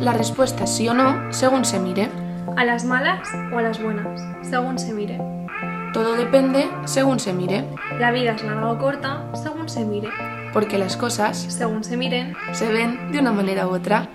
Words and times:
La 0.00 0.12
respuesta 0.12 0.64
es 0.64 0.70
sí 0.76 0.88
o 0.88 0.94
no 0.94 1.32
según 1.32 1.64
se 1.64 1.78
mire. 1.80 2.08
¿A 2.56 2.64
las 2.64 2.84
malas 2.84 3.28
o 3.52 3.58
a 3.58 3.62
las 3.62 3.82
buenas? 3.82 4.20
Según 4.48 4.78
se 4.78 4.92
mire. 4.92 5.18
Todo 5.92 6.14
depende 6.14 6.68
según 6.84 7.18
se 7.18 7.32
mire, 7.32 7.64
La 7.98 8.12
vida 8.12 8.32
es 8.36 8.44
larga 8.44 8.70
o 8.70 8.78
corta 8.78 9.24
según 9.34 9.68
se 9.68 9.84
mire. 9.84 10.08
porque 10.52 10.78
las 10.78 10.96
cosas 10.96 11.36
Según 11.48 11.82
se 11.82 11.96
miren, 11.96 12.36
se 12.52 12.72
ven 12.72 13.10
de 13.10 13.18
una 13.18 13.32
manera 13.32 13.66
u 13.66 13.70
otra. 13.74 14.08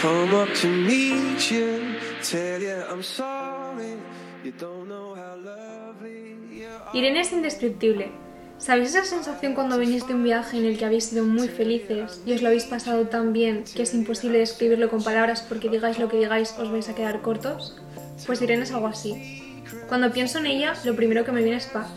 Come 0.00 0.34
up 0.34 0.48
to 0.62 0.68
meet 0.68 1.40
you, 1.50 1.94
tell 2.22 2.60
you 2.62 2.68
I'm 2.90 3.02
sorry. 3.02 3.96
You 4.44 4.52
don't 4.58 4.88
know 4.88 5.14
how 5.14 5.36
lovely 5.36 6.36
you 6.50 6.66
are. 6.68 6.90
Irene 6.98 7.20
es 7.20 7.32
indescriptible. 7.32 8.10
¿Sabéis 8.58 8.94
esa 8.94 9.04
sensación 9.04 9.54
cuando 9.54 9.78
venís 9.78 10.06
de 10.06 10.14
un 10.14 10.24
viaje 10.24 10.56
en 10.56 10.64
el 10.64 10.78
que 10.78 10.86
habéis 10.86 11.04
sido 11.04 11.24
muy 11.24 11.46
felices 11.46 12.22
y 12.24 12.32
os 12.32 12.40
lo 12.40 12.48
habéis 12.48 12.64
pasado 12.64 13.06
tan 13.06 13.34
bien 13.34 13.64
que 13.74 13.82
es 13.82 13.92
imposible 13.92 14.38
describirlo 14.38 14.88
con 14.88 15.04
palabras 15.04 15.42
porque 15.42 15.68
digáis 15.68 15.98
lo 15.98 16.08
que 16.08 16.16
digáis 16.16 16.54
os 16.58 16.70
vais 16.72 16.88
a 16.88 16.94
quedar 16.94 17.20
cortos? 17.20 17.76
Pues 18.24 18.40
Irene 18.40 18.62
es 18.62 18.72
algo 18.72 18.86
así. 18.86 19.62
Cuando 19.88 20.10
pienso 20.10 20.38
en 20.38 20.46
ella, 20.46 20.72
lo 20.84 20.96
primero 20.96 21.24
que 21.24 21.32
me 21.32 21.42
viene 21.42 21.58
es 21.58 21.66
paz 21.66 21.88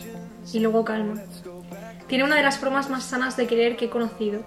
y 0.52 0.60
luego 0.60 0.84
calma. 0.84 1.22
Tiene 2.08 2.26
una 2.26 2.36
de 2.36 2.44
las 2.44 2.58
formas 2.58 2.90
más 2.90 3.06
sanas 3.06 3.38
de 3.38 3.48
querer 3.48 3.78
que 3.78 3.86
he 3.86 3.90
conocido. 3.90 4.42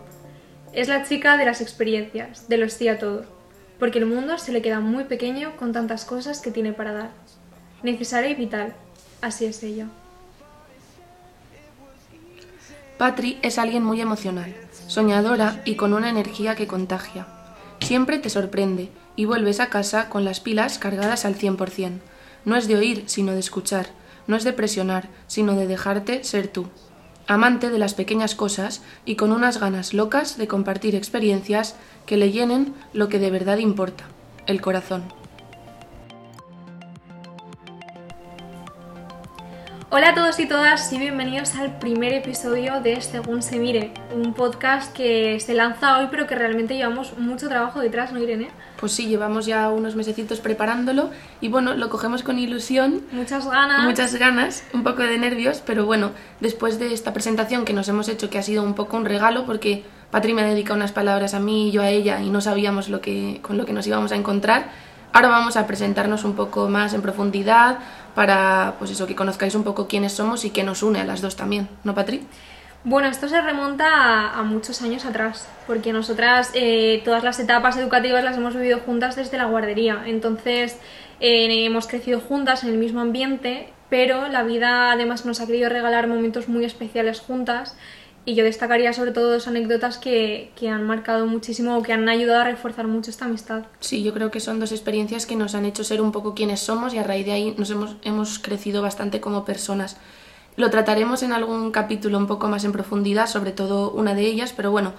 Es 0.74 0.88
la 0.88 1.04
chica 1.04 1.38
de 1.38 1.46
las 1.46 1.62
experiencias, 1.62 2.46
de 2.46 2.58
lo 2.58 2.68
sí 2.68 2.88
a 2.88 2.98
todo, 2.98 3.24
porque 3.78 3.98
el 3.98 4.06
mundo 4.06 4.36
se 4.36 4.52
le 4.52 4.60
queda 4.60 4.80
muy 4.80 5.04
pequeño 5.04 5.56
con 5.56 5.72
tantas 5.72 6.04
cosas 6.04 6.40
que 6.40 6.50
tiene 6.50 6.74
para 6.74 6.92
dar. 6.92 7.10
Necesaria 7.82 8.30
y 8.30 8.34
vital, 8.34 8.74
así 9.22 9.46
es 9.46 9.62
ella. 9.62 9.88
Patri 13.02 13.36
es 13.42 13.58
alguien 13.58 13.82
muy 13.82 14.00
emocional, 14.00 14.54
soñadora 14.86 15.60
y 15.64 15.74
con 15.74 15.92
una 15.92 16.08
energía 16.08 16.54
que 16.54 16.68
contagia. 16.68 17.26
Siempre 17.80 18.20
te 18.20 18.30
sorprende 18.30 18.90
y 19.16 19.24
vuelves 19.24 19.58
a 19.58 19.70
casa 19.70 20.08
con 20.08 20.24
las 20.24 20.38
pilas 20.38 20.78
cargadas 20.78 21.24
al 21.24 21.34
100%. 21.34 21.98
No 22.44 22.54
es 22.54 22.68
de 22.68 22.76
oír, 22.76 23.02
sino 23.06 23.32
de 23.32 23.40
escuchar. 23.40 23.88
No 24.28 24.36
es 24.36 24.44
de 24.44 24.52
presionar, 24.52 25.08
sino 25.26 25.56
de 25.56 25.66
dejarte 25.66 26.22
ser 26.22 26.46
tú. 26.46 26.68
Amante 27.26 27.70
de 27.70 27.80
las 27.80 27.94
pequeñas 27.94 28.36
cosas 28.36 28.82
y 29.04 29.16
con 29.16 29.32
unas 29.32 29.58
ganas 29.58 29.94
locas 29.94 30.38
de 30.38 30.46
compartir 30.46 30.94
experiencias 30.94 31.74
que 32.06 32.16
le 32.16 32.30
llenen 32.30 32.72
lo 32.92 33.08
que 33.08 33.18
de 33.18 33.32
verdad 33.32 33.58
importa, 33.58 34.04
el 34.46 34.60
corazón. 34.60 35.21
Hola 39.94 40.08
a 40.08 40.14
todos 40.14 40.40
y 40.40 40.46
todas 40.46 40.90
y 40.90 40.98
bienvenidos 40.98 41.54
al 41.54 41.78
primer 41.78 42.14
episodio 42.14 42.80
de 42.80 42.98
Según 43.02 43.42
se 43.42 43.58
mire, 43.58 43.92
un 44.14 44.32
podcast 44.32 44.90
que 44.96 45.38
se 45.38 45.52
lanza 45.52 45.98
hoy 45.98 46.08
pero 46.10 46.26
que 46.26 46.34
realmente 46.34 46.74
llevamos 46.74 47.18
mucho 47.18 47.46
trabajo 47.50 47.78
detrás, 47.78 48.10
¿no 48.10 48.18
Irene? 48.18 48.48
Pues 48.80 48.92
sí, 48.92 49.06
llevamos 49.06 49.44
ya 49.44 49.68
unos 49.68 49.94
mesecitos 49.94 50.40
preparándolo 50.40 51.10
y 51.42 51.48
bueno, 51.48 51.74
lo 51.74 51.90
cogemos 51.90 52.22
con 52.22 52.38
ilusión 52.38 53.02
Muchas 53.12 53.46
ganas. 53.46 53.84
muchas 53.84 54.14
ganas, 54.14 54.64
un 54.72 54.82
poco 54.82 55.02
de 55.02 55.18
nervios, 55.18 55.62
pero 55.66 55.84
bueno, 55.84 56.12
después 56.40 56.78
de 56.78 56.94
esta 56.94 57.12
presentación 57.12 57.66
que 57.66 57.74
nos 57.74 57.86
hemos 57.86 58.08
hecho, 58.08 58.30
que 58.30 58.38
ha 58.38 58.42
sido 58.42 58.62
un 58.62 58.72
poco 58.72 58.96
un 58.96 59.04
regalo, 59.04 59.44
porque 59.44 59.84
Patri 60.10 60.32
me 60.32 60.40
ha 60.40 60.46
dedicado 60.46 60.76
unas 60.76 60.92
palabras 60.92 61.34
a 61.34 61.38
mí 61.38 61.68
y 61.68 61.70
yo 61.70 61.82
a 61.82 61.90
ella 61.90 62.22
y 62.22 62.30
no 62.30 62.40
sabíamos 62.40 62.88
lo 62.88 63.02
que, 63.02 63.40
con 63.42 63.58
lo 63.58 63.66
que 63.66 63.74
nos 63.74 63.86
íbamos 63.86 64.10
a 64.12 64.16
encontrar, 64.16 64.70
ahora 65.12 65.28
vamos 65.28 65.58
a 65.58 65.66
presentarnos 65.66 66.24
un 66.24 66.34
poco 66.34 66.70
más 66.70 66.94
en 66.94 67.02
profundidad 67.02 67.80
para, 68.14 68.74
pues 68.78 68.90
eso, 68.90 69.06
que 69.06 69.14
conozcáis 69.14 69.54
un 69.54 69.64
poco 69.64 69.88
quiénes 69.88 70.12
somos 70.12 70.44
y 70.44 70.50
qué 70.50 70.64
nos 70.64 70.82
une 70.82 71.00
a 71.00 71.04
las 71.04 71.20
dos 71.20 71.36
también, 71.36 71.68
¿no, 71.84 71.94
Patri? 71.94 72.26
Bueno, 72.84 73.06
esto 73.06 73.28
se 73.28 73.40
remonta 73.40 74.30
a, 74.36 74.42
muchos 74.42 74.82
años 74.82 75.04
atrás, 75.04 75.48
porque 75.68 75.92
nosotras 75.92 76.50
eh, 76.54 77.00
todas 77.04 77.22
las 77.22 77.38
etapas 77.38 77.76
educativas 77.76 78.24
las 78.24 78.36
hemos 78.36 78.54
vivido 78.54 78.80
juntas 78.80 79.14
desde 79.14 79.38
la 79.38 79.44
guardería, 79.44 80.02
entonces 80.06 80.78
eh, 81.20 81.64
hemos 81.64 81.86
crecido 81.86 82.18
juntas 82.18 82.64
en 82.64 82.70
el 82.70 82.78
mismo 82.78 83.00
ambiente, 83.00 83.68
pero 83.88 84.26
la 84.26 84.42
vida 84.42 84.90
además 84.90 85.24
nos 85.24 85.40
ha 85.40 85.46
querido 85.46 85.68
regalar 85.68 86.08
momentos 86.08 86.48
muy 86.48 86.64
especiales 86.64 87.20
juntas 87.20 87.76
y 88.24 88.34
yo 88.34 88.44
destacaría 88.44 88.92
sobre 88.92 89.10
todo 89.10 89.32
dos 89.32 89.48
anécdotas 89.48 89.98
que, 89.98 90.52
que 90.54 90.68
han 90.68 90.84
marcado 90.86 91.26
muchísimo 91.26 91.76
o 91.76 91.82
que 91.82 91.92
han 91.92 92.08
ayudado 92.08 92.42
a 92.42 92.44
reforzar 92.44 92.86
mucho 92.86 93.10
esta 93.10 93.24
amistad. 93.24 93.64
Sí, 93.80 94.02
yo 94.02 94.14
creo 94.14 94.30
que 94.30 94.40
son 94.40 94.60
dos 94.60 94.72
experiencias 94.72 95.26
que 95.26 95.36
nos 95.36 95.54
han 95.54 95.64
hecho 95.64 95.82
ser 95.82 96.00
un 96.00 96.12
poco 96.12 96.34
quienes 96.34 96.60
somos 96.60 96.94
y 96.94 96.98
a 96.98 97.02
raíz 97.02 97.26
de 97.26 97.32
ahí 97.32 97.54
nos 97.58 97.70
hemos, 97.70 97.96
hemos 98.02 98.38
crecido 98.38 98.82
bastante 98.82 99.20
como 99.20 99.44
personas. 99.44 99.96
Lo 100.56 100.70
trataremos 100.70 101.22
en 101.22 101.32
algún 101.32 101.72
capítulo 101.72 102.18
un 102.18 102.26
poco 102.26 102.48
más 102.48 102.64
en 102.64 102.72
profundidad, 102.72 103.26
sobre 103.26 103.52
todo 103.52 103.90
una 103.90 104.14
de 104.14 104.26
ellas, 104.26 104.52
pero 104.54 104.70
bueno, 104.70 104.92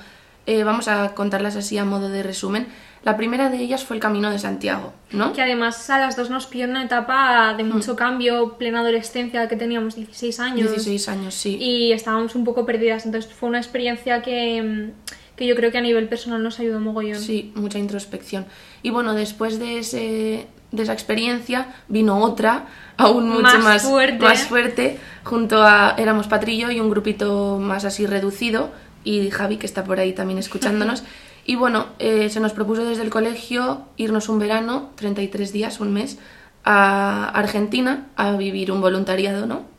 eh, 0.46 0.64
vamos 0.64 0.88
a 0.88 1.14
contarlas 1.16 1.56
así 1.56 1.78
a 1.78 1.86
modo 1.86 2.10
de 2.10 2.24
resumen. 2.24 2.68
La 3.04 3.18
primera 3.18 3.50
de 3.50 3.58
ellas 3.58 3.84
fue 3.84 3.98
el 3.98 4.02
Camino 4.02 4.32
de 4.32 4.40
Santiago, 4.40 4.94
¿no? 5.12 5.34
Que 5.34 5.42
además 5.42 5.90
a 5.90 6.00
las 6.00 6.16
dos 6.16 6.30
nos 6.30 6.50
en 6.54 6.70
una 6.70 6.86
etapa 6.86 7.54
de 7.54 7.66
mucho 7.66 7.98
cambio, 7.98 8.54
plena 8.58 8.80
adolescencia, 8.80 9.50
que 9.50 9.58
teníamos 9.58 9.96
16 9.96 10.40
años. 10.40 10.70
16 10.72 11.10
años, 11.10 11.34
sí. 11.34 11.58
y 11.60 11.92
estábamos 11.92 12.34
un 12.36 12.46
poco 12.46 12.66
perdidas. 12.66 13.06
Entonces 13.06 13.34
fue 13.34 13.50
una 13.50 13.58
experiencia 13.58 14.22
que, 14.22 14.64
mm, 14.64 15.12
que 15.36 15.46
yo 15.46 15.56
creo 15.56 15.70
que 15.70 15.80
a 15.80 15.82
nivel 15.82 16.08
personal 16.08 16.42
nos 16.42 16.60
ayudó 16.62 16.80
mogollón. 16.80 17.20
Sí, 17.20 17.52
mucha 17.56 17.78
introspección. 17.78 18.46
Y 18.84 18.90
bueno, 18.90 19.14
después 19.16 19.60
de, 19.60 19.80
ese, 19.80 20.48
de 20.72 20.84
esa 20.84 20.94
experiencia 20.94 21.76
vino 21.90 22.20
otra, 22.20 22.68
aún 22.96 23.28
mucho 23.28 23.42
Más 23.42 23.64
más, 23.64 23.84
fuerte. 23.84 24.24
más 24.24 24.44
fuerte, 24.44 24.98
junto 25.26 25.62
a, 25.62 25.96
éramos 25.98 26.28
Patrillo 26.28 26.72
y 26.72 26.80
un 26.80 26.90
grupito 26.90 27.60
más 27.60 27.84
así 27.84 28.06
reducido, 28.06 28.72
y 29.04 29.30
Javi, 29.30 29.58
que 29.58 29.66
está 29.66 29.84
por 29.84 30.00
ahí 30.00 30.14
también 30.14 30.40
escuchándonos. 30.40 31.04
y 31.46 31.56
bueno, 31.56 31.88
eh, 32.00 32.30
se 32.30 32.40
nos 32.40 32.54
propuso 32.54 32.86
desde 32.86 33.04
el 33.04 33.10
colegio 33.10 33.84
irnos 33.98 34.30
un 34.30 34.40
verano, 34.40 34.92
33 34.96 35.52
días, 35.52 35.80
un 35.80 35.94
mes, 35.94 36.18
a 36.64 37.30
Argentina 37.30 38.08
a 38.16 38.32
vivir 38.38 38.72
un 38.72 38.82
voluntariado, 38.82 39.46
¿no? 39.46 39.74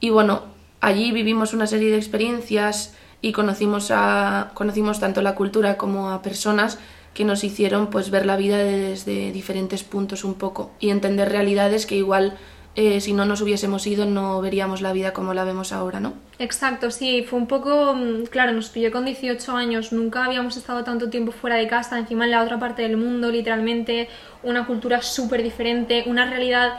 Y 0.00 0.10
bueno, 0.10 0.42
allí 0.80 1.10
vivimos 1.10 1.54
una 1.54 1.66
serie 1.66 1.90
de 1.90 1.96
experiencias 1.96 2.94
y 3.22 3.32
conocimos, 3.32 3.90
a, 3.90 4.50
conocimos 4.52 5.00
tanto 5.00 5.22
la 5.22 5.34
cultura 5.34 5.78
como 5.78 6.10
a 6.10 6.20
personas 6.20 6.78
que 7.14 7.24
nos 7.24 7.44
hicieron 7.44 7.88
pues 7.88 8.10
ver 8.10 8.26
la 8.26 8.36
vida 8.36 8.58
desde 8.58 9.32
diferentes 9.32 9.84
puntos 9.84 10.22
un 10.22 10.34
poco 10.34 10.70
y 10.80 10.90
entender 10.90 11.30
realidades 11.30 11.86
que 11.86 11.96
igual 11.96 12.36
eh, 12.80 13.00
si 13.00 13.12
no 13.12 13.24
nos 13.24 13.40
hubiésemos 13.40 13.84
ido 13.88 14.06
no 14.06 14.40
veríamos 14.40 14.82
la 14.82 14.92
vida 14.92 15.12
como 15.12 15.34
la 15.34 15.42
vemos 15.42 15.72
ahora, 15.72 15.98
¿no? 15.98 16.12
Exacto, 16.38 16.92
sí, 16.92 17.24
fue 17.28 17.36
un 17.36 17.48
poco, 17.48 17.92
mm, 17.92 18.26
claro, 18.26 18.52
nos 18.52 18.68
pilló 18.68 18.92
con 18.92 19.04
18 19.04 19.56
años, 19.56 19.92
nunca 19.92 20.24
habíamos 20.24 20.56
estado 20.56 20.84
tanto 20.84 21.10
tiempo 21.10 21.32
fuera 21.32 21.56
de 21.56 21.66
casa, 21.66 21.98
encima 21.98 22.24
en 22.24 22.30
la 22.30 22.40
otra 22.40 22.60
parte 22.60 22.82
del 22.82 22.96
mundo, 22.96 23.32
literalmente, 23.32 24.08
una 24.44 24.64
cultura 24.64 25.02
súper 25.02 25.42
diferente, 25.42 26.04
una 26.06 26.30
realidad 26.30 26.74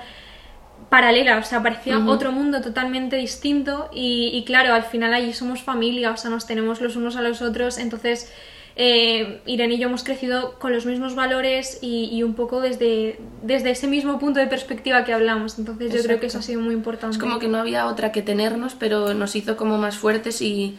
paralela, 0.87 1.37
o 1.37 1.43
sea, 1.43 1.61
parecía 1.61 1.99
otro 2.07 2.31
mundo 2.31 2.61
totalmente 2.61 3.17
distinto 3.17 3.89
y, 3.91 4.31
y 4.33 4.45
claro, 4.45 4.73
al 4.73 4.83
final 4.83 5.13
allí 5.13 5.33
somos 5.33 5.63
familia, 5.63 6.11
o 6.11 6.17
sea, 6.17 6.29
nos 6.29 6.47
tenemos 6.47 6.79
los 6.79 6.95
unos 6.95 7.17
a 7.17 7.21
los 7.21 7.41
otros, 7.41 7.77
entonces 7.77 8.31
eh, 8.75 9.41
Irene 9.45 9.75
y 9.75 9.77
yo 9.79 9.87
hemos 9.87 10.03
crecido 10.03 10.57
con 10.59 10.73
los 10.73 10.85
mismos 10.85 11.15
valores 11.15 11.79
y, 11.81 12.09
y 12.11 12.23
un 12.23 12.33
poco 12.33 12.61
desde, 12.61 13.19
desde 13.43 13.71
ese 13.71 13.87
mismo 13.87 14.19
punto 14.19 14.39
de 14.39 14.47
perspectiva 14.47 15.03
que 15.03 15.13
hablamos, 15.13 15.59
entonces 15.59 15.93
yo 15.93 16.01
creo 16.01 16.19
que 16.19 16.27
eso 16.27 16.39
ha 16.39 16.41
sido 16.41 16.61
muy 16.61 16.73
importante. 16.73 17.15
Es 17.15 17.21
como 17.21 17.39
que 17.39 17.47
no 17.47 17.57
había 17.57 17.87
otra 17.87 18.11
que 18.11 18.21
tenernos, 18.21 18.75
pero 18.75 19.13
nos 19.13 19.35
hizo 19.35 19.57
como 19.57 19.77
más 19.77 19.97
fuertes 19.97 20.41
y 20.41 20.77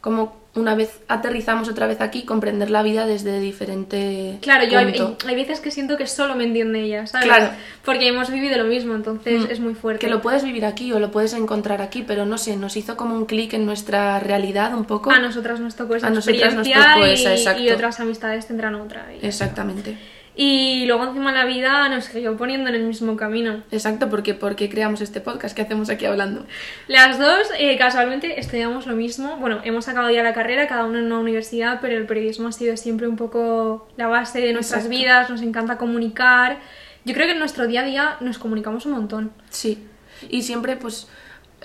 como 0.00 0.41
una 0.54 0.74
vez 0.74 1.00
aterrizamos 1.08 1.68
otra 1.68 1.86
vez 1.86 2.00
aquí, 2.00 2.24
comprender 2.24 2.70
la 2.70 2.82
vida 2.82 3.06
desde 3.06 3.40
diferente 3.40 4.38
Claro, 4.42 4.64
yo 4.64 4.78
hay, 4.78 5.34
veces 5.34 5.60
que 5.60 5.70
siento 5.70 5.96
que 5.96 6.06
solo 6.06 6.34
me 6.34 6.44
entiende 6.44 6.82
ella, 6.82 7.06
¿sabes? 7.06 7.26
Claro. 7.26 7.50
Porque 7.84 8.08
hemos 8.08 8.30
vivido 8.30 8.58
lo 8.58 8.64
mismo, 8.64 8.94
entonces 8.94 9.42
Mm. 9.42 9.50
es 9.50 9.60
muy 9.60 9.74
fuerte. 9.74 10.04
Que 10.04 10.12
lo 10.12 10.20
puedes 10.20 10.44
vivir 10.44 10.66
aquí 10.66 10.92
o 10.92 10.98
lo 10.98 11.10
puedes 11.10 11.32
encontrar 11.32 11.80
aquí, 11.80 12.04
pero 12.06 12.26
no 12.26 12.36
sé, 12.36 12.56
nos 12.56 12.76
hizo 12.76 12.96
como 12.96 13.16
un 13.16 13.24
clic 13.24 13.54
en 13.54 13.64
nuestra 13.64 14.20
realidad 14.20 14.74
un 14.74 14.84
poco. 14.84 15.10
A 15.10 15.18
nosotras 15.18 15.58
nos 15.58 15.74
tocó 15.74 15.96
esa 15.96 16.08
A 16.08 16.10
nosotras 16.10 16.54
nos 16.54 16.66
experiencia 16.66 16.94
tocó 16.94 17.06
y, 17.06 17.10
esa, 17.12 17.32
exacto. 17.32 17.62
y 17.62 17.70
otras 17.70 18.00
amistades 18.00 18.46
tendrán 18.46 18.74
otra. 18.74 19.06
Exactamente. 19.22 19.96
Y 20.34 20.86
luego 20.86 21.04
encima 21.04 21.30
la 21.32 21.44
vida 21.44 21.88
nos 21.88 22.06
siguió 22.06 22.36
poniendo 22.36 22.70
en 22.70 22.76
el 22.76 22.84
mismo 22.84 23.16
camino. 23.16 23.62
Exacto, 23.70 24.08
porque 24.08 24.34
porque 24.34 24.70
creamos 24.70 25.00
este 25.02 25.20
podcast 25.20 25.54
que 25.54 25.62
hacemos 25.62 25.90
aquí 25.90 26.06
hablando. 26.06 26.46
Las 26.88 27.18
dos 27.18 27.48
eh, 27.58 27.76
casualmente 27.76 28.40
estudiamos 28.40 28.86
lo 28.86 28.94
mismo. 28.94 29.36
Bueno, 29.36 29.60
hemos 29.64 29.88
acabado 29.88 30.12
ya 30.12 30.22
la 30.22 30.32
carrera, 30.32 30.66
cada 30.68 30.84
uno 30.84 30.98
en 30.98 31.06
una 31.06 31.18
universidad, 31.18 31.80
pero 31.82 31.96
el 31.96 32.06
periodismo 32.06 32.48
ha 32.48 32.52
sido 32.52 32.76
siempre 32.76 33.08
un 33.08 33.16
poco 33.16 33.88
la 33.96 34.06
base 34.06 34.40
de 34.40 34.52
nuestras 34.54 34.86
Exacto. 34.86 34.98
vidas, 34.98 35.30
nos 35.30 35.42
encanta 35.42 35.76
comunicar. 35.76 36.58
Yo 37.04 37.14
creo 37.14 37.26
que 37.26 37.32
en 37.32 37.38
nuestro 37.38 37.66
día 37.66 37.80
a 37.80 37.84
día 37.84 38.16
nos 38.20 38.38
comunicamos 38.38 38.86
un 38.86 38.92
montón. 38.92 39.32
Sí. 39.50 39.86
Y 40.30 40.42
siempre, 40.42 40.76
pues, 40.76 41.08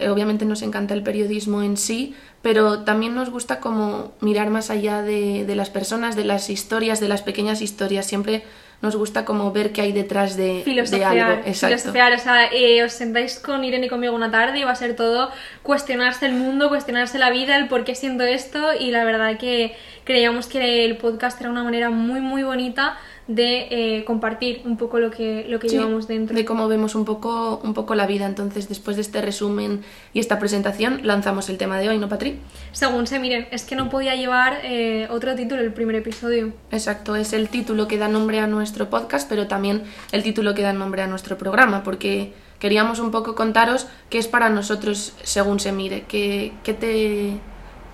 obviamente 0.02 0.46
nos 0.46 0.62
encanta 0.62 0.94
el 0.94 1.04
periodismo 1.04 1.64
en 1.64 1.78
sí, 1.78 2.16
pero 2.42 2.80
también 2.80 3.16
nos 3.16 3.30
gusta 3.30 3.60
como 3.60 4.14
mirar 4.22 4.50
más 4.50 4.70
allá 4.70 5.02
de, 5.02 5.46
de 5.46 5.56
las 5.56 5.70
personas, 5.70 6.16
de 6.16 6.26
las 6.26 6.50
historias, 6.50 7.00
de 7.00 7.08
las 7.08 7.22
pequeñas 7.22 7.62
historias. 7.62 8.06
Siempre 8.06 8.44
nos 8.82 8.96
gusta 8.96 9.26
como 9.26 9.52
ver 9.52 9.72
qué 9.72 9.82
hay 9.82 9.92
detrás 9.92 10.38
de, 10.38 10.64
de 10.64 11.06
algo. 11.06 11.42
Exacto. 11.46 11.78
filosofiar, 11.78 12.14
o 12.14 12.20
sea, 12.20 12.46
eh, 12.52 12.84
os 12.84 12.94
sentáis 12.94 13.40
con 13.40 13.64
Irene 13.64 13.88
y 13.88 13.90
conmigo 13.90 14.14
una 14.14 14.30
tarde 14.30 14.60
y 14.60 14.64
va 14.64 14.72
a 14.72 14.76
ser 14.76 14.96
todo 14.96 15.32
cuestionarse 15.64 16.28
el 16.28 16.34
mundo, 16.34 16.70
cuestionarse 16.70 17.18
la 17.18 17.32
vida, 17.32 17.58
el 17.58 17.68
por 17.68 17.84
qué 17.84 17.96
siento 17.96 18.24
esto 18.24 18.74
y 18.80 18.92
la 18.92 19.04
verdad 19.04 19.38
que 19.38 19.76
creíamos 20.04 20.48
que 20.48 20.86
el 20.86 20.98
podcast 20.98 21.42
era 21.42 21.50
una 21.50 21.64
manera 21.64 21.90
muy 21.90 22.22
muy 22.22 22.44
bonita 22.44 22.98
de 23.28 23.68
eh, 23.98 24.06
compartir 24.06 24.62
un 24.64 24.78
poco 24.78 25.00
lo 25.00 25.12
que, 25.12 25.46
lo 25.50 25.60
que 25.60 25.68
Sí, 25.68 25.76
llevamos 25.76 26.08
dentro. 26.08 26.36
de 26.36 26.46
cómo 26.46 26.68
vemos 26.70 26.96
un 26.96 27.04
poco, 27.04 27.60
un 27.64 27.74
poco 27.74 27.94
la 27.94 28.08
vida. 28.08 28.26
Entonces, 28.26 28.70
después 28.70 28.96
de 28.96 29.02
este 29.02 29.22
resumen 29.22 29.82
y 30.14 30.20
esta 30.20 30.40
presentación, 30.40 31.02
lanzamos 31.04 31.50
el 31.50 31.58
tema 31.58 31.78
de 31.78 31.90
hoy, 31.90 31.98
¿no, 31.98 32.08
Patri? 32.08 32.40
Según 32.72 33.06
se 33.06 33.20
miren, 33.20 33.48
es 33.52 33.64
que 33.66 33.76
no 33.76 33.90
podía 33.90 34.16
llevar 34.16 34.60
eh, 34.64 35.08
otro 35.10 35.36
título 35.36 35.62
el 35.62 35.74
primer 35.74 35.96
episodio. 35.98 36.54
Exacto, 36.72 37.16
es 37.18 37.34
el 37.34 37.50
título 37.50 37.88
que 37.88 37.98
da 37.98 38.08
nombre 38.08 38.40
a 38.40 38.48
nuestro 38.48 38.90
podcast, 38.90 39.28
pero 39.28 39.48
también 39.48 39.84
el 40.14 40.24
título 40.24 40.54
que 40.56 40.62
da 40.62 40.72
nombre 40.72 41.02
a 41.02 41.08
nuestro 41.08 41.38
programa, 41.38 41.84
porque 41.84 42.32
queríamos 42.60 43.00
un 43.00 43.12
poco 43.12 43.36
contaros 43.36 43.88
qué 44.10 44.18
es 44.20 44.28
para 44.28 44.50
nosotros 44.50 45.14
según 45.24 45.60
se 45.60 45.72
mire, 45.74 46.06
qué, 46.08 46.54
qué 46.64 46.74
te, 46.74 47.34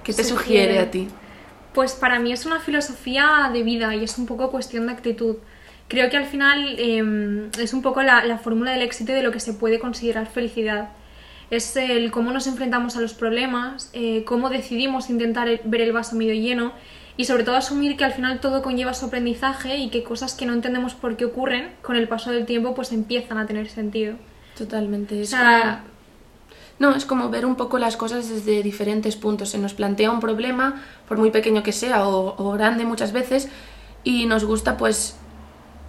qué 0.04 0.14
te 0.14 0.24
Sugiere. 0.24 0.76
sugiere 0.76 0.80
a 0.80 0.92
ti. 0.92 1.08
Pues 1.74 1.94
para 1.94 2.20
mí 2.20 2.32
es 2.32 2.46
una 2.46 2.60
filosofía 2.60 3.50
de 3.52 3.64
vida 3.64 3.96
y 3.96 4.04
es 4.04 4.18
un 4.18 4.26
poco 4.26 4.52
cuestión 4.52 4.86
de 4.88 4.94
actitud. 4.94 5.38
Creo 5.88 6.10
que 6.10 6.18
al 6.18 6.26
final 6.26 6.76
eh, 6.78 7.50
es 7.60 7.74
un 7.74 7.82
poco 7.82 8.02
la, 8.04 8.24
la 8.26 8.38
fórmula 8.38 8.72
del 8.72 8.82
éxito 8.82 9.12
y 9.12 9.16
de 9.16 9.24
lo 9.24 9.32
que 9.32 9.40
se 9.40 9.54
puede 9.54 9.80
considerar 9.80 10.28
felicidad. 10.28 10.90
Es 11.52 11.76
el 11.76 12.10
cómo 12.12 12.32
nos 12.32 12.48
enfrentamos 12.48 12.96
a 12.98 13.02
los 13.02 13.14
problemas, 13.14 13.90
eh, 13.94 14.24
cómo 14.26 14.50
decidimos 14.50 15.10
intentar 15.10 15.48
el- 15.48 15.62
ver 15.66 15.82
el 15.82 15.92
vaso 15.92 16.16
medio 16.16 16.34
lleno 16.34 16.74
y 17.16 17.26
sobre 17.26 17.44
todo 17.44 17.58
asumir 17.58 17.96
que 17.96 18.06
al 18.06 18.14
final 18.14 18.40
todo 18.40 18.64
conlleva 18.64 18.94
su 18.96 19.06
aprendizaje 19.06 19.78
y 19.78 19.90
que 19.90 20.04
cosas 20.04 20.34
que 20.34 20.46
no 20.48 20.54
entendemos 20.54 20.96
por 20.96 21.16
qué 21.16 21.26
ocurren 21.26 21.70
con 21.84 21.96
el 21.96 22.08
paso 22.08 22.32
del 22.32 22.46
tiempo 22.48 22.74
pues 22.74 22.92
empiezan 22.92 23.38
a 23.38 23.46
tener 23.46 23.68
sentido. 23.70 24.16
Totalmente. 24.58 25.22
O 25.22 25.26
sea, 25.26 25.84
No, 26.80 26.96
es 26.96 27.06
como 27.06 27.30
ver 27.30 27.46
un 27.46 27.56
poco 27.56 27.78
las 27.78 27.98
cosas 27.98 28.30
desde 28.30 28.64
diferentes 28.64 29.16
puntos. 29.16 29.50
Se 29.50 29.58
nos 29.58 29.74
plantea 29.74 30.12
un 30.12 30.20
problema, 30.20 30.82
por 31.08 31.18
muy 31.18 31.32
pequeño 31.32 31.64
que 31.64 31.72
sea 31.72 32.08
o, 32.08 32.36
o 32.38 32.52
grande 32.52 32.86
muchas 32.86 33.12
veces, 33.12 33.50
y 34.04 34.26
nos 34.26 34.44
gusta 34.44 34.76
pues 34.78 35.16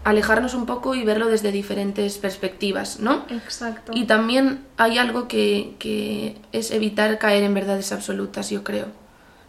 alejarnos 0.05 0.53
un 0.55 0.67
poco 0.67 0.95
y 0.95 1.03
verlo 1.05 1.29
desde 1.29 1.51
diferentes 1.51 2.19
perspectivas, 2.19 3.01
¿no? 3.01 3.25
exacto. 3.31 3.93
Y 3.95 4.05
también 4.05 4.61
hay 4.77 4.99
algo 4.99 5.29
que, 5.29 5.77
que 5.79 6.37
es 6.53 6.71
evitar 6.71 7.19
caer 7.19 7.43
en 7.43 7.55
verdades 7.55 7.91
absolutas, 7.91 8.51
yo 8.51 8.63
creo. 8.63 8.87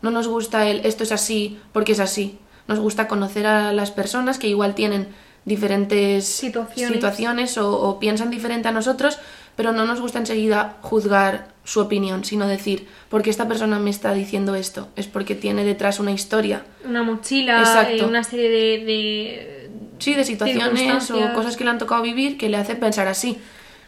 No 0.02 0.12
nos 0.12 0.28
gusta 0.28 0.68
el 0.68 0.86
esto 0.86 1.04
es 1.04 1.12
así 1.12 1.60
porque 1.74 1.92
es 1.92 2.00
así. 2.00 2.40
Nos 2.68 2.80
gusta 2.80 3.08
conocer 3.08 3.46
a 3.46 3.74
las 3.74 3.92
personas 3.92 4.40
que 4.40 4.48
igual 4.48 4.76
tienen 4.76 5.10
diferentes 5.44 6.26
Situaciones. 6.26 6.96
situaciones 6.96 7.58
o, 7.58 7.72
o 7.78 8.00
piensan 8.00 8.32
diferente 8.32 8.68
a 8.68 8.72
nosotros, 8.72 9.20
pero 9.56 9.72
no 9.72 9.86
nos 9.86 10.02
gusta 10.02 10.20
enseguida 10.20 10.78
juzgar 10.82 11.48
su 11.64 11.80
opinión, 11.80 12.24
sino 12.26 12.48
decir, 12.48 12.88
porque 13.10 13.30
esta 13.30 13.48
persona 13.48 13.80
me 13.80 13.90
está 13.90 14.14
diciendo 14.14 14.54
esto? 14.56 14.90
Es 14.96 15.08
porque 15.08 15.34
tiene 15.36 15.64
detrás 15.64 16.00
una 16.00 16.12
historia. 16.12 16.64
Una 16.84 17.02
mochila, 17.04 17.60
Exacto. 17.60 18.04
eh, 18.04 18.06
una 18.06 18.24
serie 18.24 18.50
de- 18.50 18.86
de 18.86 19.70
Sí, 19.98 20.14
de 20.14 20.24
situaciones 20.26 21.10
o 21.12 21.34
cosas 21.34 21.56
que 21.58 21.64
le 21.64 21.70
han 21.70 21.78
tocado 21.78 22.02
vivir 22.02 22.38
que 22.38 22.50
le 22.50 22.58
hacen 22.58 22.80
pensar 22.80 23.08
así. 23.08 23.38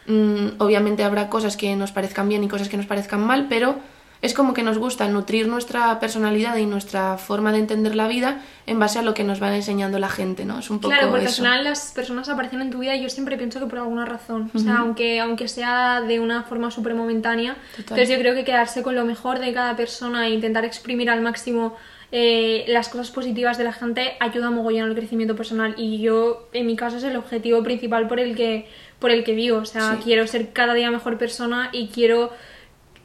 Mm, 0.07 0.59
obviamente 0.59 1.03
habrá 1.03 1.29
cosas 1.29 1.57
que 1.57 1.75
nos 1.75 1.91
parezcan 1.91 2.29
bien 2.29 2.43
y 2.43 2.47
cosas 2.47 2.69
que 2.69 2.77
nos 2.77 2.85
parezcan 2.85 3.21
mal, 3.25 3.47
pero 3.49 3.75
es 4.21 4.33
como 4.33 4.53
que 4.53 4.63
nos 4.63 4.77
gusta 4.77 5.07
nutrir 5.07 5.47
nuestra 5.47 5.99
personalidad 5.99 6.57
y 6.57 6.65
nuestra 6.65 7.17
forma 7.17 7.51
de 7.51 7.59
entender 7.59 7.95
la 7.95 8.07
vida 8.07 8.41
en 8.65 8.79
base 8.79 8.99
a 8.99 9.01
lo 9.01 9.13
que 9.13 9.23
nos 9.23 9.41
va 9.41 9.55
enseñando 9.55 9.99
la 9.99 10.09
gente, 10.09 10.43
¿no? 10.45 10.59
Es 10.59 10.69
un 10.69 10.79
poco 10.79 10.93
Claro, 10.93 11.09
porque 11.11 11.25
eso. 11.25 11.43
al 11.43 11.49
final 11.51 11.63
las 11.63 11.91
personas 11.93 12.27
aparecen 12.29 12.61
en 12.61 12.71
tu 12.71 12.79
vida 12.79 12.95
y 12.95 13.01
yo 13.03 13.09
siempre 13.09 13.37
pienso 13.37 13.59
que 13.59 13.65
por 13.67 13.79
alguna 13.79 14.05
razón. 14.05 14.49
O 14.53 14.59
sea, 14.59 14.77
aunque, 14.79 15.19
aunque 15.19 15.47
sea 15.47 16.01
de 16.01 16.19
una 16.19 16.43
forma 16.43 16.71
súper 16.71 16.95
momentánea. 16.95 17.53
Total. 17.53 17.79
Entonces 17.79 18.09
yo 18.09 18.17
creo 18.17 18.33
que 18.33 18.43
quedarse 18.43 18.81
con 18.83 18.95
lo 18.95 19.05
mejor 19.05 19.39
de 19.39 19.53
cada 19.53 19.75
persona 19.75 20.27
e 20.27 20.31
intentar 20.31 20.65
exprimir 20.65 21.09
al 21.09 21.21
máximo 21.21 21.75
eh, 22.11 22.63
las 22.69 22.87
cosas 22.89 23.11
positivas 23.11 23.57
de 23.57 23.65
la 23.65 23.73
gente 23.73 24.13
ayuda 24.21 24.49
mogollón 24.49 24.89
al 24.89 24.95
crecimiento 24.95 25.35
personal. 25.35 25.75
Y 25.77 25.99
yo, 26.01 26.47
en 26.53 26.65
mi 26.65 26.75
caso, 26.75 26.97
es 26.97 27.03
el 27.03 27.17
objetivo 27.17 27.61
principal 27.63 28.07
por 28.07 28.19
el 28.19 28.35
que, 28.35 28.67
por 28.99 29.11
el 29.11 29.23
que 29.25 29.33
vivo. 29.33 29.57
O 29.57 29.65
sea, 29.65 29.93
Sí. 29.95 29.99
quiero 30.05 30.25
ser 30.25 30.53
cada 30.53 30.73
día 30.73 30.89
mejor 30.89 31.17
persona 31.17 31.69
y 31.73 31.87
quiero 31.89 32.31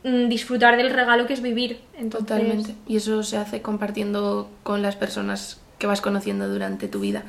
disfrutar 0.05 0.77
del 0.77 0.91
regalo 0.91 1.27
que 1.27 1.33
es 1.35 1.43
vivir. 1.43 1.81
Entonces, 1.97 2.29
Totalmente. 2.29 2.75
Y 2.87 2.97
eso 2.97 3.23
se 3.23 3.37
hace 3.37 3.63
compartiendo 3.63 4.51
con 4.63 4.83
las 4.83 4.97
personas 4.97 5.61
que 5.79 5.87
vas 5.87 6.01
conociendo 6.01 6.49
durante 6.49 6.89
tu 6.89 7.01
vida. 7.01 7.23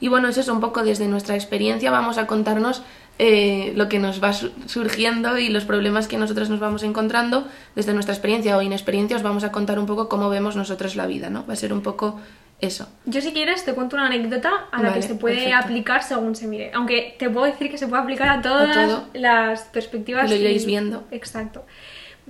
Y 0.00 0.08
bueno, 0.08 0.28
es 0.28 0.36
eso, 0.36 0.52
un 0.52 0.60
poco 0.60 0.82
desde 0.82 1.08
nuestra 1.08 1.34
experiencia 1.36 1.90
vamos 1.90 2.18
a 2.18 2.26
contarnos 2.26 2.82
eh, 3.18 3.72
lo 3.76 3.88
que 3.88 3.98
nos 3.98 4.22
va 4.22 4.34
su- 4.34 4.50
surgiendo 4.66 5.38
y 5.38 5.48
los 5.48 5.64
problemas 5.64 6.06
que 6.06 6.18
nosotros 6.18 6.50
nos 6.50 6.60
vamos 6.60 6.82
encontrando. 6.82 7.48
Desde 7.74 7.94
nuestra 7.94 8.12
experiencia 8.14 8.58
o 8.58 8.62
inexperiencia 8.62 9.16
os 9.16 9.22
vamos 9.22 9.42
a 9.42 9.50
contar 9.52 9.78
un 9.78 9.86
poco 9.86 10.08
cómo 10.10 10.28
vemos 10.28 10.54
nosotros 10.54 10.96
la 10.96 11.06
vida, 11.06 11.30
¿no? 11.30 11.46
Va 11.46 11.54
a 11.54 11.56
ser 11.56 11.72
un 11.72 11.80
poco 11.80 12.20
eso. 12.60 12.86
Yo 13.06 13.22
si 13.22 13.32
quieres 13.32 13.64
te 13.64 13.72
cuento 13.72 13.96
una 13.96 14.06
anécdota 14.06 14.66
a 14.70 14.82
la 14.82 14.90
Vale, 14.90 15.00
que 15.00 15.06
se 15.08 15.14
puede 15.14 15.36
perfecto. 15.36 15.58
aplicar 15.64 16.02
según 16.02 16.36
se 16.36 16.46
mire. 16.46 16.70
Aunque 16.74 17.16
te 17.18 17.30
puedo 17.30 17.46
decir 17.46 17.70
que 17.70 17.78
se 17.78 17.86
puede 17.88 18.02
aplicar 18.02 18.28
a 18.28 18.42
todas 18.42 19.02
las 19.14 19.62
perspectivas. 19.62 20.28
Lo 20.28 20.36
iréis 20.36 20.64
y- 20.64 20.66
viendo. 20.66 21.04
Exacto. 21.10 21.64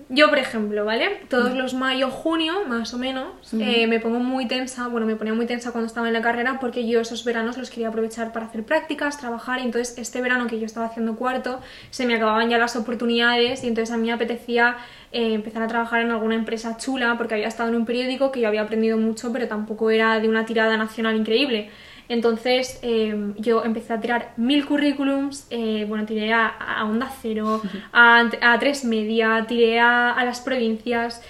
Yo, 0.08 0.28
por 0.28 0.38
ejemplo, 0.38 0.84
¿vale? 0.84 1.20
Todos 1.28 1.54
los 1.54 1.74
mayo, 1.74 2.10
junio, 2.10 2.64
más 2.68 2.94
o 2.94 2.98
menos, 2.98 3.26
eh, 3.58 3.88
me 3.88 3.98
pongo 3.98 4.20
muy 4.20 4.46
tensa, 4.46 4.86
bueno, 4.86 5.04
me 5.04 5.16
ponía 5.16 5.34
muy 5.34 5.46
tensa 5.46 5.72
cuando 5.72 5.88
estaba 5.88 6.06
en 6.06 6.12
la 6.12 6.22
carrera 6.22 6.60
porque 6.60 6.86
yo 6.86 7.00
esos 7.00 7.24
veranos 7.24 7.58
los 7.58 7.70
quería 7.70 7.88
aprovechar 7.88 8.32
para 8.32 8.46
hacer 8.46 8.62
prácticas, 8.62 9.18
trabajar, 9.18 9.58
y 9.58 9.64
entonces 9.64 9.98
este 9.98 10.22
verano 10.22 10.46
que 10.46 10.60
yo 10.60 10.66
estaba 10.66 10.86
haciendo 10.86 11.16
cuarto, 11.16 11.60
se 11.90 12.06
me 12.06 12.14
acababan 12.14 12.48
ya 12.48 12.58
las 12.58 12.76
oportunidades 12.76 13.64
y 13.64 13.66
entonces 13.66 13.92
a 13.92 13.98
mí 13.98 14.06
me 14.06 14.12
apetecía 14.12 14.76
eh, 15.10 15.34
empezar 15.34 15.64
a 15.64 15.66
trabajar 15.66 16.02
en 16.02 16.12
alguna 16.12 16.36
empresa 16.36 16.76
chula 16.76 17.16
porque 17.18 17.34
había 17.34 17.48
estado 17.48 17.70
en 17.70 17.74
un 17.74 17.84
periódico 17.84 18.30
que 18.30 18.40
yo 18.40 18.46
había 18.46 18.62
aprendido 18.62 18.98
mucho, 18.98 19.32
pero 19.32 19.48
tampoco 19.48 19.90
era 19.90 20.20
de 20.20 20.28
una 20.28 20.46
tirada 20.46 20.76
nacional 20.76 21.16
increíble. 21.16 21.70
Entonces 22.08 22.78
eh, 22.82 23.32
yo 23.36 23.64
empecé 23.64 23.92
a 23.92 24.00
tirar 24.00 24.32
mil 24.36 24.64
currículums, 24.64 25.46
eh, 25.50 25.84
bueno, 25.88 26.06
tiré 26.06 26.32
a, 26.32 26.46
a 26.46 26.84
Onda 26.84 27.10
Cero, 27.20 27.62
a, 27.92 28.30
a 28.40 28.58
Tres 28.58 28.84
Media, 28.84 29.44
tiré 29.48 29.80
a, 29.80 30.12
a 30.12 30.24
las 30.24 30.40
provincias 30.40 31.22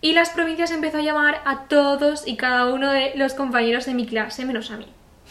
y 0.00 0.14
las 0.14 0.30
provincias 0.30 0.72
empezó 0.72 0.98
a 0.98 1.02
llamar 1.02 1.40
a 1.44 1.68
todos 1.68 2.26
y 2.26 2.36
cada 2.36 2.72
uno 2.72 2.90
de 2.90 3.12
los 3.14 3.34
compañeros 3.34 3.86
de 3.86 3.94
mi 3.94 4.04
clase 4.04 4.44
menos 4.44 4.70
a 4.70 4.76
mí. 4.76 4.86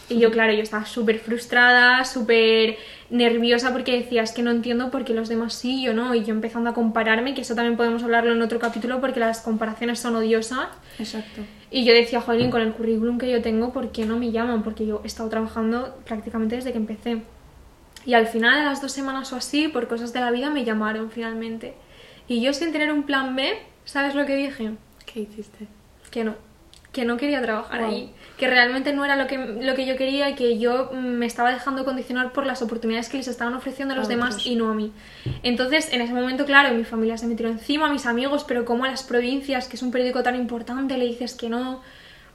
Y 0.08 0.18
yo, 0.18 0.30
claro, 0.32 0.52
yo 0.52 0.62
estaba 0.62 0.86
súper 0.86 1.18
frustrada, 1.18 2.04
súper 2.04 2.76
nerviosa 3.12 3.72
porque 3.72 3.92
decía, 3.92 4.22
es 4.22 4.32
que 4.32 4.42
no 4.42 4.50
entiendo 4.50 4.90
por 4.90 5.04
qué 5.04 5.12
los 5.12 5.28
demás 5.28 5.54
sí, 5.54 5.82
yo 5.82 5.92
no. 5.92 6.14
Y 6.14 6.24
yo 6.24 6.34
empezando 6.34 6.70
a 6.70 6.74
compararme, 6.74 7.34
que 7.34 7.42
eso 7.42 7.54
también 7.54 7.76
podemos 7.76 8.02
hablarlo 8.02 8.32
en 8.32 8.42
otro 8.42 8.58
capítulo 8.58 9.00
porque 9.00 9.20
las 9.20 9.42
comparaciones 9.42 10.00
son 10.00 10.16
odiosas. 10.16 10.68
Exacto. 10.98 11.42
Y 11.70 11.84
yo 11.84 11.92
decía, 11.92 12.20
Jolín, 12.22 12.50
con 12.50 12.62
el 12.62 12.72
currículum 12.72 13.18
que 13.18 13.30
yo 13.30 13.42
tengo, 13.42 13.72
¿por 13.72 13.92
qué 13.92 14.06
no 14.06 14.18
me 14.18 14.32
llaman? 14.32 14.62
Porque 14.62 14.86
yo 14.86 15.02
he 15.04 15.06
estado 15.06 15.28
trabajando 15.28 15.94
prácticamente 16.06 16.56
desde 16.56 16.72
que 16.72 16.78
empecé. 16.78 17.22
Y 18.06 18.14
al 18.14 18.26
final, 18.26 18.60
a 18.60 18.64
las 18.64 18.80
dos 18.82 18.92
semanas 18.92 19.32
o 19.32 19.36
así, 19.36 19.68
por 19.68 19.86
cosas 19.86 20.12
de 20.12 20.20
la 20.20 20.30
vida, 20.30 20.50
me 20.50 20.64
llamaron 20.64 21.10
finalmente. 21.10 21.74
Y 22.26 22.40
yo 22.40 22.54
sin 22.54 22.72
tener 22.72 22.92
un 22.92 23.04
plan 23.04 23.36
B, 23.36 23.58
¿sabes 23.84 24.14
lo 24.14 24.24
que 24.24 24.36
dije? 24.36 24.72
¿Qué 25.06 25.20
hiciste? 25.20 25.66
Que 26.10 26.24
no, 26.24 26.34
que 26.92 27.04
no 27.04 27.16
quería 27.16 27.40
trabajar 27.40 27.80
Wow. 27.80 27.88
allí, 27.90 28.10
que 28.38 28.48
realmente 28.48 28.92
no 28.92 29.04
era 29.04 29.16
lo 29.16 29.26
que, 29.26 29.38
lo 29.38 29.74
que 29.74 29.86
yo 29.86 29.96
quería 29.96 30.28
y 30.28 30.34
que 30.34 30.58
yo 30.58 30.90
mm, 30.92 30.96
me 30.98 31.26
estaba 31.26 31.50
dejando 31.50 31.84
condicionar 31.84 32.32
por 32.32 32.44
las 32.44 32.60
oportunidades 32.60 33.08
que 33.08 33.16
les 33.16 33.28
estaban 33.28 33.54
ofreciendo 33.54 33.94
a 33.94 33.96
los 33.96 34.06
A 34.06 34.10
demás 34.10 34.46
y 34.46 34.56
no 34.56 34.68
a 34.70 34.74
mí. 34.74 34.92
Entonces, 35.42 35.90
en 35.92 36.02
ese 36.02 36.12
momento, 36.12 36.44
claro, 36.44 36.74
mi 36.74 36.84
familia 36.84 37.16
se 37.16 37.26
me 37.26 37.34
tiró 37.34 37.48
encima, 37.48 37.90
mis 37.90 38.04
amigos, 38.06 38.44
pero 38.46 38.64
como 38.64 38.84
a 38.84 38.88
las 38.88 39.02
provincias, 39.04 39.68
que 39.68 39.76
es 39.76 39.82
un 39.82 39.90
periódico 39.90 40.22
tan 40.22 40.36
importante, 40.36 40.96
le 40.98 41.06
dices 41.06 41.34
que 41.34 41.48
no. 41.48 41.80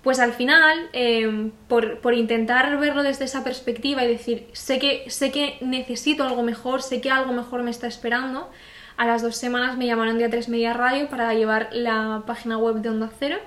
Pues 0.04 0.20
al 0.20 0.32
final, 0.34 0.90
eh, 0.94 1.52
por, 1.68 2.00
por 2.00 2.14
intentar 2.14 2.80
verlo 2.80 3.04
desde 3.04 3.26
esa 3.26 3.44
perspectiva 3.44 4.04
y 4.04 4.08
decir, 4.08 4.48
sé 4.54 4.80
que, 4.80 5.04
sé 5.10 5.32
que 5.32 5.58
necesito 5.62 6.24
algo 6.24 6.44
mejor, 6.44 6.82
sé 6.82 7.02
que 7.02 7.12
algo 7.12 7.34
mejor 7.34 7.62
me 7.64 7.72
está 7.72 7.88
esperando, 7.88 8.50
a 8.96 9.06
las 9.06 9.22
dos 9.22 9.36
semanas 9.36 9.78
me 9.78 9.86
llamaron 9.86 10.18
de 10.18 10.30
A3 10.30 10.48
Media 10.48 10.74
Radio 10.74 11.10
para 11.10 11.34
llevar 11.34 11.70
la 11.74 12.24
página 12.26 12.58
web 12.58 12.76
de 12.76 12.90
Onda 12.90 13.10
Cero. 13.20 13.38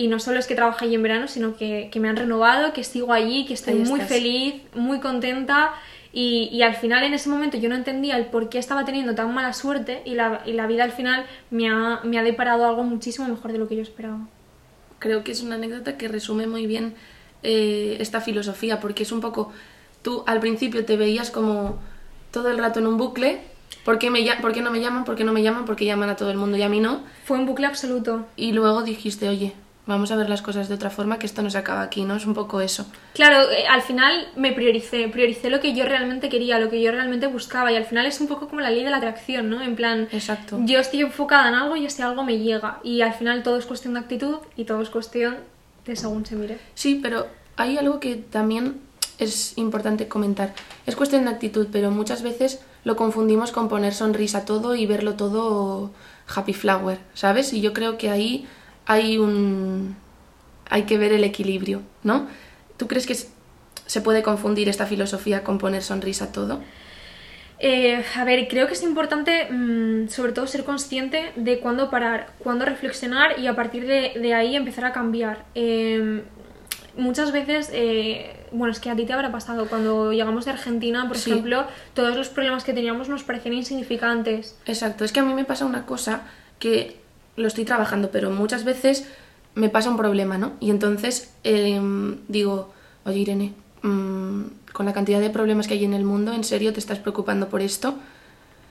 Y 0.00 0.08
no 0.08 0.18
solo 0.18 0.38
es 0.38 0.46
que 0.46 0.54
trabajo 0.54 0.82
allí 0.82 0.94
en 0.94 1.02
verano, 1.02 1.28
sino 1.28 1.56
que, 1.58 1.90
que 1.92 2.00
me 2.00 2.08
han 2.08 2.16
renovado, 2.16 2.72
que 2.72 2.84
sigo 2.84 3.12
allí, 3.12 3.44
que 3.44 3.52
estoy 3.52 3.74
Ahí 3.74 3.80
muy 3.80 4.00
estás. 4.00 4.08
feliz, 4.08 4.54
muy 4.74 4.98
contenta. 4.98 5.74
Y, 6.10 6.48
y 6.50 6.62
al 6.62 6.74
final 6.74 7.04
en 7.04 7.12
ese 7.12 7.28
momento 7.28 7.58
yo 7.58 7.68
no 7.68 7.74
entendía 7.74 8.16
el 8.16 8.24
por 8.26 8.48
qué 8.48 8.58
estaba 8.58 8.86
teniendo 8.86 9.14
tan 9.14 9.34
mala 9.34 9.52
suerte 9.52 10.00
y 10.06 10.14
la, 10.14 10.40
y 10.46 10.52
la 10.54 10.66
vida 10.66 10.84
al 10.84 10.92
final 10.92 11.26
me 11.50 11.68
ha, 11.68 12.00
me 12.02 12.18
ha 12.18 12.22
deparado 12.22 12.64
algo 12.66 12.82
muchísimo 12.82 13.28
mejor 13.28 13.52
de 13.52 13.58
lo 13.58 13.68
que 13.68 13.76
yo 13.76 13.82
esperaba. 13.82 14.20
Creo 15.00 15.22
que 15.22 15.32
es 15.32 15.42
una 15.42 15.56
anécdota 15.56 15.98
que 15.98 16.08
resume 16.08 16.46
muy 16.46 16.66
bien 16.66 16.94
eh, 17.42 17.98
esta 18.00 18.22
filosofía, 18.22 18.80
porque 18.80 19.02
es 19.02 19.12
un 19.12 19.20
poco, 19.20 19.52
tú 20.00 20.24
al 20.26 20.40
principio 20.40 20.84
te 20.86 20.96
veías 20.96 21.30
como 21.30 21.78
todo 22.30 22.50
el 22.50 22.56
rato 22.56 22.78
en 22.80 22.86
un 22.86 22.96
bucle, 22.96 23.40
¿por 23.84 23.98
qué, 23.98 24.10
me, 24.10 24.24
por 24.40 24.52
qué 24.54 24.62
no 24.62 24.70
me 24.70 24.80
llaman? 24.80 25.04
¿Por 25.04 25.14
qué 25.14 25.24
no 25.24 25.32
me 25.34 25.42
llaman? 25.42 25.66
¿Por 25.66 25.76
qué 25.76 25.84
llaman 25.84 26.08
a 26.08 26.16
todo 26.16 26.30
el 26.30 26.38
mundo 26.38 26.56
y 26.56 26.62
a 26.62 26.70
mí 26.70 26.80
no? 26.80 27.02
Fue 27.24 27.36
un 27.38 27.44
bucle 27.44 27.66
absoluto. 27.66 28.26
Y 28.36 28.52
luego 28.52 28.82
dijiste, 28.82 29.28
oye, 29.28 29.52
vamos 29.90 30.10
a 30.10 30.16
ver 30.16 30.28
las 30.28 30.42
cosas 30.42 30.68
de 30.68 30.74
otra 30.74 30.90
forma, 30.90 31.18
que 31.18 31.26
esto 31.26 31.42
no 31.42 31.50
se 31.50 31.58
acaba 31.58 31.82
aquí, 31.82 32.04
¿no? 32.04 32.16
Es 32.16 32.26
un 32.26 32.34
poco 32.34 32.60
eso. 32.60 32.86
Claro, 33.14 33.50
eh, 33.50 33.66
al 33.68 33.82
final 33.82 34.28
me 34.36 34.52
prioricé, 34.52 35.08
prioricé 35.08 35.50
lo 35.50 35.60
que 35.60 35.74
yo 35.74 35.84
realmente 35.84 36.28
quería, 36.28 36.58
lo 36.58 36.70
que 36.70 36.80
yo 36.80 36.90
realmente 36.90 37.26
buscaba 37.26 37.70
y 37.72 37.76
al 37.76 37.84
final 37.84 38.06
es 38.06 38.20
un 38.20 38.28
poco 38.28 38.48
como 38.48 38.60
la 38.60 38.70
ley 38.70 38.84
de 38.84 38.90
la 38.90 38.96
atracción, 38.96 39.50
¿no? 39.50 39.62
En 39.62 39.76
plan, 39.76 40.08
Exacto. 40.12 40.58
yo 40.62 40.78
estoy 40.78 41.00
enfocada 41.00 41.48
en 41.48 41.54
algo 41.54 41.76
y 41.76 41.86
ese 41.86 42.02
algo 42.02 42.22
me 42.22 42.38
llega 42.38 42.78
y 42.82 43.02
al 43.02 43.14
final 43.14 43.42
todo 43.42 43.58
es 43.58 43.66
cuestión 43.66 43.94
de 43.94 44.00
actitud 44.00 44.38
y 44.56 44.64
todo 44.64 44.80
es 44.80 44.90
cuestión 44.90 45.36
de 45.84 45.96
según 45.96 46.24
se 46.24 46.36
mire. 46.36 46.58
Sí, 46.74 46.98
pero 47.02 47.26
hay 47.56 47.76
algo 47.76 48.00
que 48.00 48.16
también 48.16 48.80
es 49.18 49.58
importante 49.58 50.08
comentar. 50.08 50.54
Es 50.86 50.96
cuestión 50.96 51.24
de 51.24 51.30
actitud, 51.30 51.68
pero 51.70 51.90
muchas 51.90 52.22
veces 52.22 52.60
lo 52.84 52.96
confundimos 52.96 53.52
con 53.52 53.68
poner 53.68 53.92
sonrisa 53.92 54.38
a 54.38 54.44
todo 54.44 54.74
y 54.74 54.86
verlo 54.86 55.14
todo 55.14 55.90
happy 56.34 56.54
flower, 56.54 56.98
¿sabes? 57.14 57.52
Y 57.52 57.60
yo 57.60 57.72
creo 57.72 57.98
que 57.98 58.08
ahí 58.08 58.46
hay 58.92 59.18
un... 59.18 59.96
hay 60.68 60.82
que 60.82 60.98
ver 60.98 61.12
el 61.12 61.22
equilibrio, 61.24 61.82
¿no? 62.02 62.26
¿Tú 62.76 62.88
crees 62.88 63.06
que 63.06 63.14
se 63.14 64.00
puede 64.00 64.22
confundir 64.22 64.68
esta 64.68 64.86
filosofía 64.86 65.44
con 65.44 65.58
poner 65.58 65.82
sonrisa 65.82 66.24
a 66.26 66.32
todo? 66.32 66.60
Eh, 67.60 68.02
a 68.16 68.24
ver, 68.24 68.48
creo 68.48 68.66
que 68.66 68.72
es 68.72 68.82
importante 68.82 69.46
mm, 69.50 70.08
sobre 70.08 70.32
todo 70.32 70.46
ser 70.46 70.64
consciente 70.64 71.32
de 71.36 71.60
cuándo 71.60 71.90
parar, 71.90 72.32
cuándo 72.38 72.64
reflexionar 72.64 73.38
y 73.38 73.46
a 73.46 73.54
partir 73.54 73.86
de, 73.86 74.12
de 74.18 74.34
ahí 74.34 74.56
empezar 74.56 74.84
a 74.86 74.92
cambiar. 74.92 75.44
Eh, 75.54 76.22
muchas 76.96 77.32
veces, 77.32 77.70
eh, 77.72 78.34
bueno, 78.50 78.72
es 78.72 78.80
que 78.80 78.90
a 78.90 78.96
ti 78.96 79.04
te 79.04 79.12
habrá 79.12 79.30
pasado, 79.30 79.66
cuando 79.68 80.10
llegamos 80.12 80.46
de 80.46 80.52
Argentina, 80.52 81.06
por 81.06 81.16
Sí. 81.18 81.30
ejemplo, 81.30 81.66
todos 81.94 82.16
los 82.16 82.28
problemas 82.30 82.64
que 82.64 82.72
teníamos 82.72 83.08
nos 83.08 83.22
parecían 83.22 83.54
insignificantes. 83.54 84.56
Exacto, 84.66 85.04
es 85.04 85.12
que 85.12 85.20
a 85.20 85.22
mí 85.22 85.34
me 85.34 85.44
pasa 85.44 85.64
una 85.66 85.84
cosa 85.86 86.22
que 86.58 86.99
lo 87.40 87.48
estoy 87.48 87.64
trabajando, 87.64 88.10
pero 88.10 88.30
muchas 88.30 88.64
veces 88.64 89.06
me 89.54 89.68
pasa 89.68 89.90
un 89.90 89.96
problema, 89.96 90.38
¿no? 90.38 90.52
Y 90.60 90.70
entonces 90.70 91.32
em, 91.44 92.18
digo, 92.28 92.72
oye 93.04 93.18
Irene, 93.18 93.52
mm, 93.82 94.42
con 94.72 94.86
la 94.86 94.92
cantidad 94.92 95.20
de 95.20 95.30
problemas 95.30 95.66
que 95.66 95.74
hay 95.74 95.84
en 95.84 95.94
el 95.94 96.04
mundo, 96.04 96.32
¿en 96.32 96.44
serio 96.44 96.72
te 96.72 96.78
estás 96.80 96.98
preocupando 97.00 97.48
por 97.48 97.60
esto? 97.60 97.94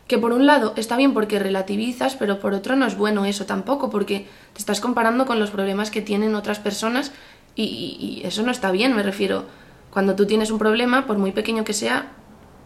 Que 0.07 0.17
por 0.17 0.31
un 0.33 0.45
lado 0.47 0.73
está 0.75 0.97
bien 0.97 1.13
porque 1.13 1.37
relativizas, 1.37 2.15
pero 2.15 2.39
por 2.39 2.53
otro 2.53 2.75
no 2.75 2.85
es 2.87 2.95
bueno 2.97 3.25
eso 3.25 3.45
tampoco, 3.45 3.89
porque 3.89 4.27
te 4.53 4.59
estás 4.59 4.79
comparando 4.81 5.25
con 5.25 5.39
los 5.39 5.51
problemas 5.51 5.91
que 5.91 6.01
tienen 6.01 6.33
otras 6.35 6.59
personas 6.59 7.11
y- 7.55 8.21
y 8.23 8.25
eso 8.25 8.41
no 8.43 8.51
está 8.51 8.71
bien, 8.71 8.95
me 8.95 9.03
refiero. 9.03 9.43
Cuando 9.91 10.15
tú 10.15 10.25
tienes 10.25 10.49
un 10.51 10.59
problema, 10.59 11.05
por 11.05 11.17
muy 11.17 11.31
pequeño 11.31 11.63
que 11.63 11.73
sea, 11.73 12.07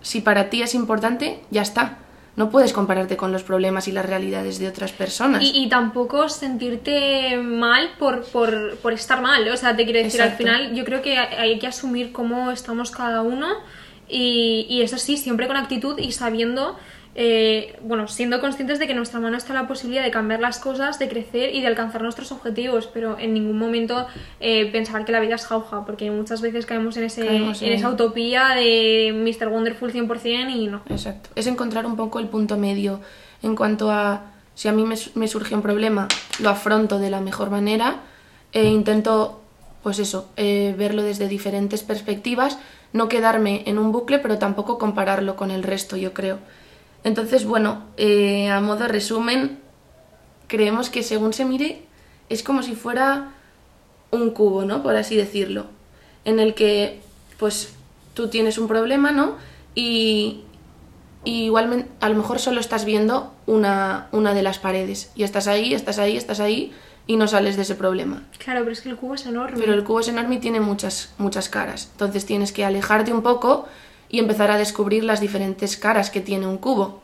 si 0.02 0.22
para 0.22 0.50
ti 0.50 0.62
es 0.62 0.76
importante, 0.76 1.42
ya 1.52 1.62
está. 1.64 1.98
No 2.36 2.50
puedes 2.50 2.74
compararte 2.74 3.16
con 3.16 3.32
los 3.32 3.44
problemas 3.44 3.88
y 3.88 3.92
las 3.92 4.06
realidades 4.06 4.58
de 4.58 4.68
otras 4.68 4.92
personas. 4.92 5.44
Y, 5.44 5.52
y 5.64 5.70
tampoco 5.70 6.30
sentirte 6.30 7.38
mal 7.38 7.92
por, 8.00 8.24
por, 8.24 8.76
por 8.78 8.94
estar 8.94 9.22
mal. 9.22 9.48
O 9.50 9.58
sea, 9.58 9.76
te 9.76 9.86
quiero 9.86 10.00
decir, 10.00 10.20
Exacto. 10.20 10.32
al 10.32 10.38
final 10.38 10.76
yo 10.76 10.84
creo 10.84 11.02
que 11.04 11.18
hay 11.18 11.60
que 11.60 11.68
asumir 11.68 12.12
cómo 12.12 12.50
estamos 12.50 12.90
cada 12.90 13.22
uno 13.22 13.48
y, 14.10 14.66
y 14.70 14.82
eso 14.82 14.98
sí, 14.98 15.18
siempre 15.18 15.48
con 15.48 15.58
actitud 15.58 15.98
y 16.00 16.12
sabiendo, 16.12 16.78
eh, 17.16 17.78
bueno, 17.82 18.08
siendo 18.08 18.40
conscientes 18.42 18.80
de 18.80 18.86
que 18.86 18.92
en 18.94 18.98
nuestra 18.98 19.20
mano 19.20 19.38
está 19.38 19.54
la 19.54 19.68
posibilidad 19.68 20.04
de 20.04 20.10
cambiar 20.12 20.40
las 20.40 20.58
cosas, 20.60 20.98
de 21.00 21.08
crecer 21.10 21.54
y 21.54 21.62
de 21.62 21.68
alcanzar 21.68 22.02
nuestros 22.02 22.32
objetivos, 22.32 22.88
pero 22.88 23.20
en 23.20 23.34
ningún 23.34 23.58
momento 23.58 24.08
eh, 24.40 24.72
pensar 24.72 25.06
que 25.06 25.12
la 25.12 25.20
vida 25.20 25.36
es 25.36 25.46
jauja, 25.46 25.86
porque 25.86 26.10
muchas 26.10 26.42
veces 26.42 26.66
caemos 26.66 26.98
en, 26.98 27.04
ese, 27.04 27.26
Caemos 27.26 27.62
en 27.62 27.68
en- 27.70 27.74
esa 27.76 27.90
utopía 27.90 28.50
de 28.56 29.14
Mr. 29.14 29.48
Wonderful 29.50 29.92
100% 29.92 30.50
y 30.56 30.68
no. 30.68 30.82
Exacto. 30.90 31.30
Es 31.36 31.46
encontrar 31.48 31.86
un 31.86 31.96
poco 31.96 32.20
el 32.20 32.28
punto 32.28 32.58
medio 32.58 33.00
en 33.44 33.56
cuanto 33.56 33.92
a 33.92 34.22
si 34.56 34.68
a 34.68 34.72
mí 34.72 34.84
me, 34.86 34.96
me 35.16 35.28
surge 35.28 35.54
un 35.56 35.62
problema, 35.62 36.08
lo 36.40 36.50
afronto 36.50 37.00
de 37.00 37.10
la 37.10 37.22
mejor 37.22 37.50
manera 37.50 37.98
e 38.54 38.66
intento, 38.66 39.42
pues 39.82 39.98
eso, 40.00 40.30
eh, 40.38 40.76
verlo 40.78 41.02
desde 41.04 41.28
diferentes 41.28 41.82
perspectivas, 41.84 42.60
no 42.92 43.08
quedarme 43.10 43.64
en 43.66 43.80
un 43.80 43.92
bucle, 43.92 44.20
pero 44.20 44.38
tampoco 44.38 44.78
compararlo 44.78 45.36
con 45.36 45.50
el 45.50 45.64
resto, 45.64 45.98
yo 45.98 46.14
creo. 46.14 46.38
Entonces, 47.04 47.46
bueno, 47.46 47.84
eh, 47.98 48.50
a 48.50 48.62
modo 48.62 48.80
de 48.80 48.88
resumen, 48.88 49.60
creemos 50.48 50.90
que 50.90 51.04
según 51.04 51.34
se 51.34 51.46
mire 51.46 51.82
es 52.30 52.44
como 52.44 52.64
si 52.64 52.76
fuera 52.76 53.32
un 54.12 54.32
cubo, 54.32 54.66
¿no? 54.66 54.84
Por 54.84 54.96
así 54.96 55.16
decirlo, 55.16 55.66
en 56.26 56.40
el 56.40 56.54
que 56.54 57.02
pues 57.38 57.74
tú 58.14 58.30
tienes 58.30 58.58
un 58.58 58.68
problema, 58.68 59.12
¿no? 59.12 59.36
Y, 59.76 60.42
y 61.24 61.46
igualmente 61.46 61.90
a 62.00 62.10
lo 62.10 62.16
mejor 62.16 62.40
solo 62.40 62.60
estás 62.60 62.86
viendo 62.86 63.34
una, 63.46 64.08
una 64.12 64.34
de 64.34 64.44
las 64.44 64.60
paredes 64.60 65.12
y 65.16 65.24
estás 65.24 65.48
ahí, 65.48 65.74
estás 65.74 66.00
ahí, 66.00 66.16
estás 66.16 66.40
ahí 66.40 66.72
y 67.08 67.18
no 67.18 67.28
sales 67.28 67.56
de 67.56 67.64
ese 67.64 67.76
problema. 67.76 68.24
Claro, 68.38 68.62
pero 68.62 68.72
es 68.72 68.82
que 68.82 68.90
el 68.90 68.96
cubo 68.96 69.16
es 69.16 69.26
enorme. 69.26 69.58
Pero 69.60 69.74
el 69.74 69.84
cubo 69.84 70.00
es 70.00 70.08
enorme 70.08 70.36
y 70.36 70.40
tiene 70.40 70.60
muchas, 70.60 71.14
muchas 71.18 71.50
caras. 71.50 71.90
Entonces 71.92 72.26
tienes 72.26 72.54
que 72.54 72.64
alejarte 72.64 73.12
un 73.12 73.24
poco 73.24 73.68
y 74.14 74.20
empezar 74.20 74.52
a 74.52 74.60
descubrir 74.60 75.04
las 75.04 75.20
diferentes 75.22 75.76
caras 75.76 76.12
que 76.12 76.22
tiene 76.22 76.46
un 76.46 76.60
cubo. 76.60 77.02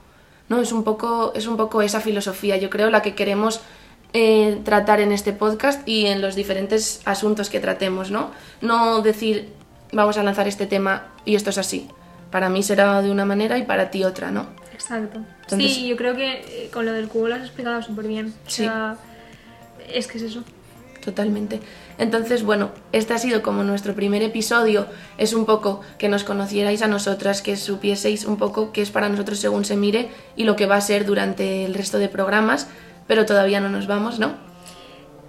¿No? 0.48 0.62
Es 0.62 0.72
un 0.72 0.84
poco, 0.84 1.32
es 1.36 1.48
un 1.48 1.58
poco 1.58 1.82
esa 1.82 2.02
filosofía, 2.02 2.56
yo 2.58 2.70
creo, 2.70 2.92
la 2.92 3.02
que 3.02 3.16
queremos 3.16 3.62
eh, 4.14 4.60
tratar 4.64 5.00
en 5.00 5.12
este 5.12 5.34
podcast 5.34 5.88
y 5.88 6.06
en 6.06 6.22
los 6.22 6.36
diferentes 6.36 7.02
asuntos 7.06 7.50
que 7.50 7.60
tratemos, 7.60 8.12
¿no? 8.12 8.30
No 8.62 9.02
decir, 9.02 9.50
vamos 9.92 10.18
a 10.18 10.24
lanzar 10.24 10.48
este 10.48 10.68
tema 10.68 11.08
y 11.26 11.34
esto 11.36 11.50
es 11.50 11.58
así. 11.58 11.88
Para 12.32 12.50
mí 12.50 12.62
será 12.62 13.02
de 13.02 13.10
una 13.12 13.26
manera 13.26 13.58
y 13.58 13.64
para 13.64 13.90
ti 13.90 14.04
otra, 14.04 14.30
¿no? 14.30 14.48
Exacto. 14.72 15.20
Entonces- 15.44 15.74
sí, 15.76 15.88
yo 15.88 15.96
creo 15.96 16.16
que 16.16 16.32
eh, 16.66 16.70
con 16.72 16.86
lo 16.86 16.94
del 16.94 17.08
cubo 17.10 17.28
lo 17.28 17.36
has 17.36 17.42
explicado 17.42 17.82
súper 17.82 18.08
bien. 18.08 18.28
O 18.46 18.50
Sí. 18.50 18.68
es 19.94 20.08
que 20.08 20.18
es 20.20 20.24
eso. 20.26 20.44
Totalmente. 21.04 21.62
Entonces, 21.98 22.44
bueno, 22.44 22.72
este 22.92 23.14
ha 23.14 23.18
sido 23.18 23.42
como 23.42 23.64
nuestro 23.64 23.94
primer 23.94 24.22
episodio. 24.22 24.88
Es 25.18 25.34
un 25.34 25.46
poco 25.46 25.82
que 25.98 26.10
nos 26.10 26.24
conocierais 26.24 26.82
a 26.82 26.88
nosotras, 26.88 27.42
que 27.42 27.56
supieseis 27.56 28.26
un 28.26 28.38
poco 28.38 28.72
qué 28.72 28.82
es 28.82 28.92
para 28.92 29.10
nosotros 29.10 29.40
según 29.40 29.66
se 29.66 29.76
mire 29.76 30.10
y 30.36 30.44
lo 30.44 30.56
que 30.56 30.66
va 30.66 30.76
a 30.76 30.82
ser 30.82 31.06
durante 31.06 31.66
el 31.66 31.74
resto 31.74 31.98
de 31.98 32.10
programas, 32.10 32.68
pero 33.08 33.26
todavía 33.26 33.60
no 33.60 33.70
nos 33.70 33.88
vamos, 33.88 34.20
¿no? 34.20 34.50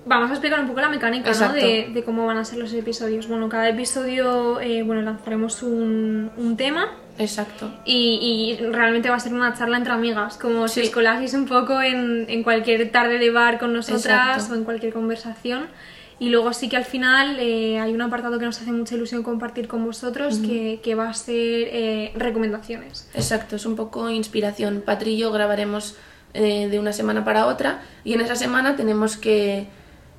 Vamos 0.06 0.30
a 0.30 0.32
explicar 0.32 0.60
un 0.60 0.66
poco 0.66 0.80
la 0.80 0.88
mecánica 0.88 1.30
¿no? 1.32 1.52
De, 1.52 1.90
de 1.92 2.02
cómo 2.02 2.26
van 2.26 2.38
a 2.38 2.44
ser 2.44 2.58
los 2.58 2.72
episodios. 2.72 3.28
Bueno, 3.28 3.48
cada 3.48 3.68
episodio 3.68 4.60
eh, 4.60 4.82
bueno, 4.82 5.02
lanzaremos 5.02 5.62
un, 5.62 6.30
un 6.36 6.56
tema 6.56 6.88
Exacto. 7.20 7.70
y, 7.84 8.56
y 8.60 8.64
realmente 8.66 9.08
va 9.10 9.16
a 9.16 9.20
ser 9.20 9.32
una 9.34 9.54
charla 9.54 9.76
entre 9.76 9.92
amigas, 9.92 10.36
como 10.38 10.66
si 10.68 10.80
Sí. 10.80 10.86
os 10.88 10.92
colaseis 10.92 11.34
un 11.34 11.46
poco 11.46 11.80
en, 11.80 12.26
en 12.28 12.42
cualquier 12.42 12.90
tarde 12.90 13.18
de 13.18 13.30
bar 13.30 13.58
con 13.58 13.72
nosotras 13.72 14.34
Exacto. 14.34 14.54
o 14.54 14.56
en 14.56 14.64
cualquier 14.64 14.92
conversación. 14.92 15.66
Y 16.18 16.28
luego 16.28 16.52
sí 16.52 16.68
que 16.68 16.76
al 16.76 16.84
final 16.84 17.38
eh, 17.40 17.78
hay 17.80 17.94
un 17.94 18.02
apartado 18.02 18.38
que 18.38 18.44
nos 18.44 18.60
hace 18.60 18.72
mucha 18.72 18.94
ilusión 18.94 19.22
compartir 19.22 19.68
con 19.68 19.86
vosotros, 19.86 20.38
que, 20.38 20.80
que 20.82 20.94
va 20.94 21.08
a 21.08 21.14
ser 21.14 21.34
eh, 21.72 22.12
recomendaciones. 22.14 23.08
Exacto, 23.14 23.56
es 23.56 23.64
un 23.64 23.74
poco 23.74 24.10
inspiración. 24.10 24.82
Patri 24.84 25.12
y 25.12 25.16
yo 25.16 25.32
grabaremos 25.32 25.96
eh, 26.34 26.68
de 26.70 26.78
una 26.78 26.92
semana 26.92 27.24
para 27.24 27.46
otra 27.46 27.80
y 28.04 28.12
en 28.12 28.20
esa 28.20 28.36
semana 28.36 28.76
tenemos 28.76 29.16
que 29.16 29.66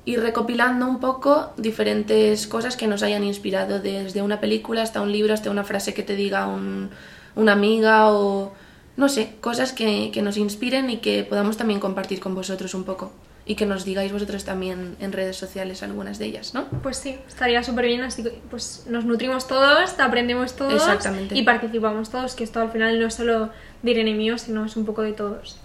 ir 0.04 0.20
recopilando 0.20 0.86
un 0.86 0.98
poco 1.00 1.52
diferentes 1.56 2.46
cosas 2.46 2.76
que 2.76 2.86
nos 2.86 3.02
hayan 3.02 3.22
inspirado, 3.24 3.78
desde 3.80 4.20
una 4.22 4.40
película 4.40 4.82
hasta 4.82 5.00
un 5.00 5.12
libro, 5.12 5.32
hasta 5.34 5.50
una 5.50 5.64
frase 5.64 5.94
que 5.94 6.02
te 6.02 6.16
diga 6.16 6.46
un- 6.46 6.90
una 7.36 7.52
amiga 7.52 8.10
o 8.10 8.52
no 8.96 9.08
sé, 9.08 9.34
cosas 9.40 9.72
que, 9.72 10.10
que 10.12 10.20
nos 10.22 10.36
inspiren 10.36 10.90
y 10.90 10.98
que 10.98 11.24
podamos 11.24 11.56
también 11.56 11.80
compartir 11.80 12.20
con 12.20 12.34
vosotros 12.34 12.74
un 12.74 12.84
poco 12.84 13.10
y 13.46 13.54
que 13.56 13.64
nos 13.66 13.84
digáis 13.84 14.12
vosotros 14.12 14.44
también 14.44 14.96
en 15.00 15.12
redes 15.12 15.36
sociales 15.36 15.82
algunas 15.82 16.18
de 16.18 16.26
ellas, 16.26 16.52
¿no? 16.54 16.64
Pues 16.82 16.96
sí, 16.98 17.16
estaría 17.26 17.62
súper 17.64 17.86
bien, 17.86 18.02
así 18.02 18.22
que 18.22 18.38
pues 18.50 18.84
nos 18.88 19.04
nutrimos 19.04 19.48
todos, 19.48 19.98
aprendemos 19.98 20.54
todos 20.54 20.74
Exactamente. 20.74 21.36
y 21.36 21.42
participamos 21.42 22.10
todos, 22.10 22.34
que 22.34 22.44
esto 22.44 22.60
al 22.60 22.70
final 22.70 23.00
no 23.00 23.06
es 23.06 23.14
solo 23.14 23.50
de 23.82 23.90
Irene 23.90 24.10
y 24.10 24.14
mío, 24.14 24.36
sino 24.38 24.64
es 24.64 24.76
un 24.76 24.84
poco 24.84 25.02
de 25.02 25.12
todos. 25.12 25.58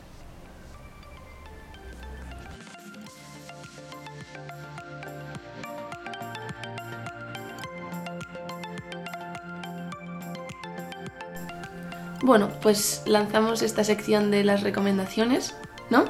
Bueno, 12.24 12.50
pues 12.62 13.04
lanzamos 13.06 13.62
esta 13.62 13.84
sección 13.84 14.32
de 14.32 14.44
las 14.44 14.62
recomendaciones, 14.64 15.56
¿no? 15.90 16.06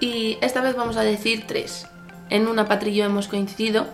Y 0.00 0.38
esta 0.40 0.60
vez 0.62 0.74
vamos 0.76 0.96
a 0.96 1.02
decir 1.02 1.44
tres. 1.46 1.86
En 2.30 2.48
una 2.48 2.66
Patri 2.66 2.90
y 2.90 2.94
yo 2.96 3.04
hemos 3.04 3.28
coincidido. 3.28 3.86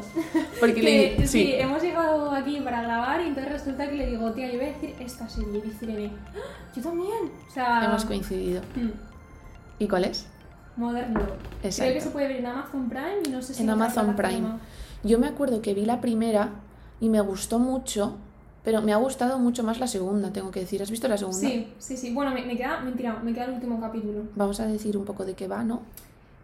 Porque 0.60 0.74
Que, 0.80 1.16
le- 1.18 1.26
sí. 1.28 1.52
hemos 1.54 1.82
llegado 1.82 2.30
aquí 2.32 2.58
para 2.60 2.82
grabar 2.82 3.20
y 3.20 3.28
entonces 3.28 3.52
resulta 3.52 3.88
que 3.88 3.96
le 3.96 4.06
digo, 4.06 4.32
tía, 4.32 4.48
yo 4.50 4.58
voy 4.58 4.68
a 4.70 4.72
decir 4.72 4.94
esta 4.98 5.28
serie. 5.28 5.58
Y 5.58 5.68
dice 5.68 5.84
Irene, 5.84 6.10
"¡Ah! 6.34 6.38
yo 6.74 6.82
también. 6.82 7.30
O 7.48 7.52
sea, 7.52 7.84
hemos 7.84 8.04
coincidido. 8.06 8.62
hmm, 8.74 8.90
¿Y 9.78 9.88
cuál 9.88 10.04
es? 10.04 10.26
Modern 10.76 11.12
Love. 11.14 11.24
Creo 11.26 11.36
Exacto. 11.64 11.92
que 11.94 12.00
se 12.00 12.10
puede 12.10 12.28
ver 12.28 12.36
en 12.38 12.46
Amazon 12.46 12.88
Prime 12.88 13.18
y 13.26 13.28
no 13.30 13.42
sé 13.42 13.52
si 13.54 13.62
En 13.62 13.70
Amazon 13.70 14.16
Prime. 14.16 14.48
Yo 15.02 15.18
me 15.18 15.26
acuerdo 15.26 15.60
que 15.60 15.74
vi 15.74 15.84
la 15.84 16.00
primera 16.00 16.48
y 17.00 17.08
me 17.10 17.20
gustó 17.20 17.58
mucho, 17.58 18.16
pero 18.64 18.82
me 18.82 18.92
ha 18.92 18.96
gustado 18.96 19.38
mucho 19.38 19.62
más 19.62 19.78
la 19.80 19.86
segunda, 19.86 20.32
tengo 20.32 20.50
que 20.50 20.60
decir. 20.60 20.82
¿Has 20.82 20.90
visto 20.90 21.08
la 21.08 21.16
segunda? 21.16 21.38
Sí, 21.40 21.72
sí, 21.78 21.96
sí. 21.96 22.12
Bueno, 22.14 22.32
me, 22.32 22.44
me 22.44 22.56
queda, 22.56 22.80
mentira, 22.80 23.18
me 23.22 23.32
queda 23.32 23.44
el 23.46 23.52
último 23.54 23.80
capítulo. 23.80 24.22
Vamos 24.36 24.60
a 24.60 24.66
decir 24.66 24.96
un 24.96 25.04
poco 25.04 25.24
de 25.24 25.34
qué 25.34 25.48
va, 25.48 25.62
¿no? 25.64 25.82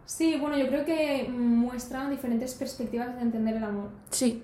Sí, 0.05 0.37
bueno, 0.39 0.57
yo 0.57 0.67
creo 0.67 0.85
que 0.85 1.27
muestran 1.29 2.09
diferentes 2.09 2.53
perspectivas 2.53 3.13
de 3.15 3.21
entender 3.21 3.57
el 3.57 3.63
amor. 3.63 3.89
Sí, 4.09 4.41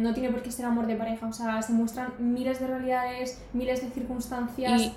No 0.00 0.12
tiene 0.14 0.30
por 0.30 0.42
qué 0.42 0.52
ser 0.52 0.66
amor 0.66 0.86
de 0.86 0.94
pareja, 0.94 1.26
o 1.26 1.32
sea, 1.32 1.60
se 1.62 1.72
muestran 1.72 2.12
miles 2.18 2.60
de 2.60 2.66
realidades, 2.68 3.40
miles 3.52 3.80
de 3.82 3.90
circunstancias. 3.90 4.80
y 4.80 4.92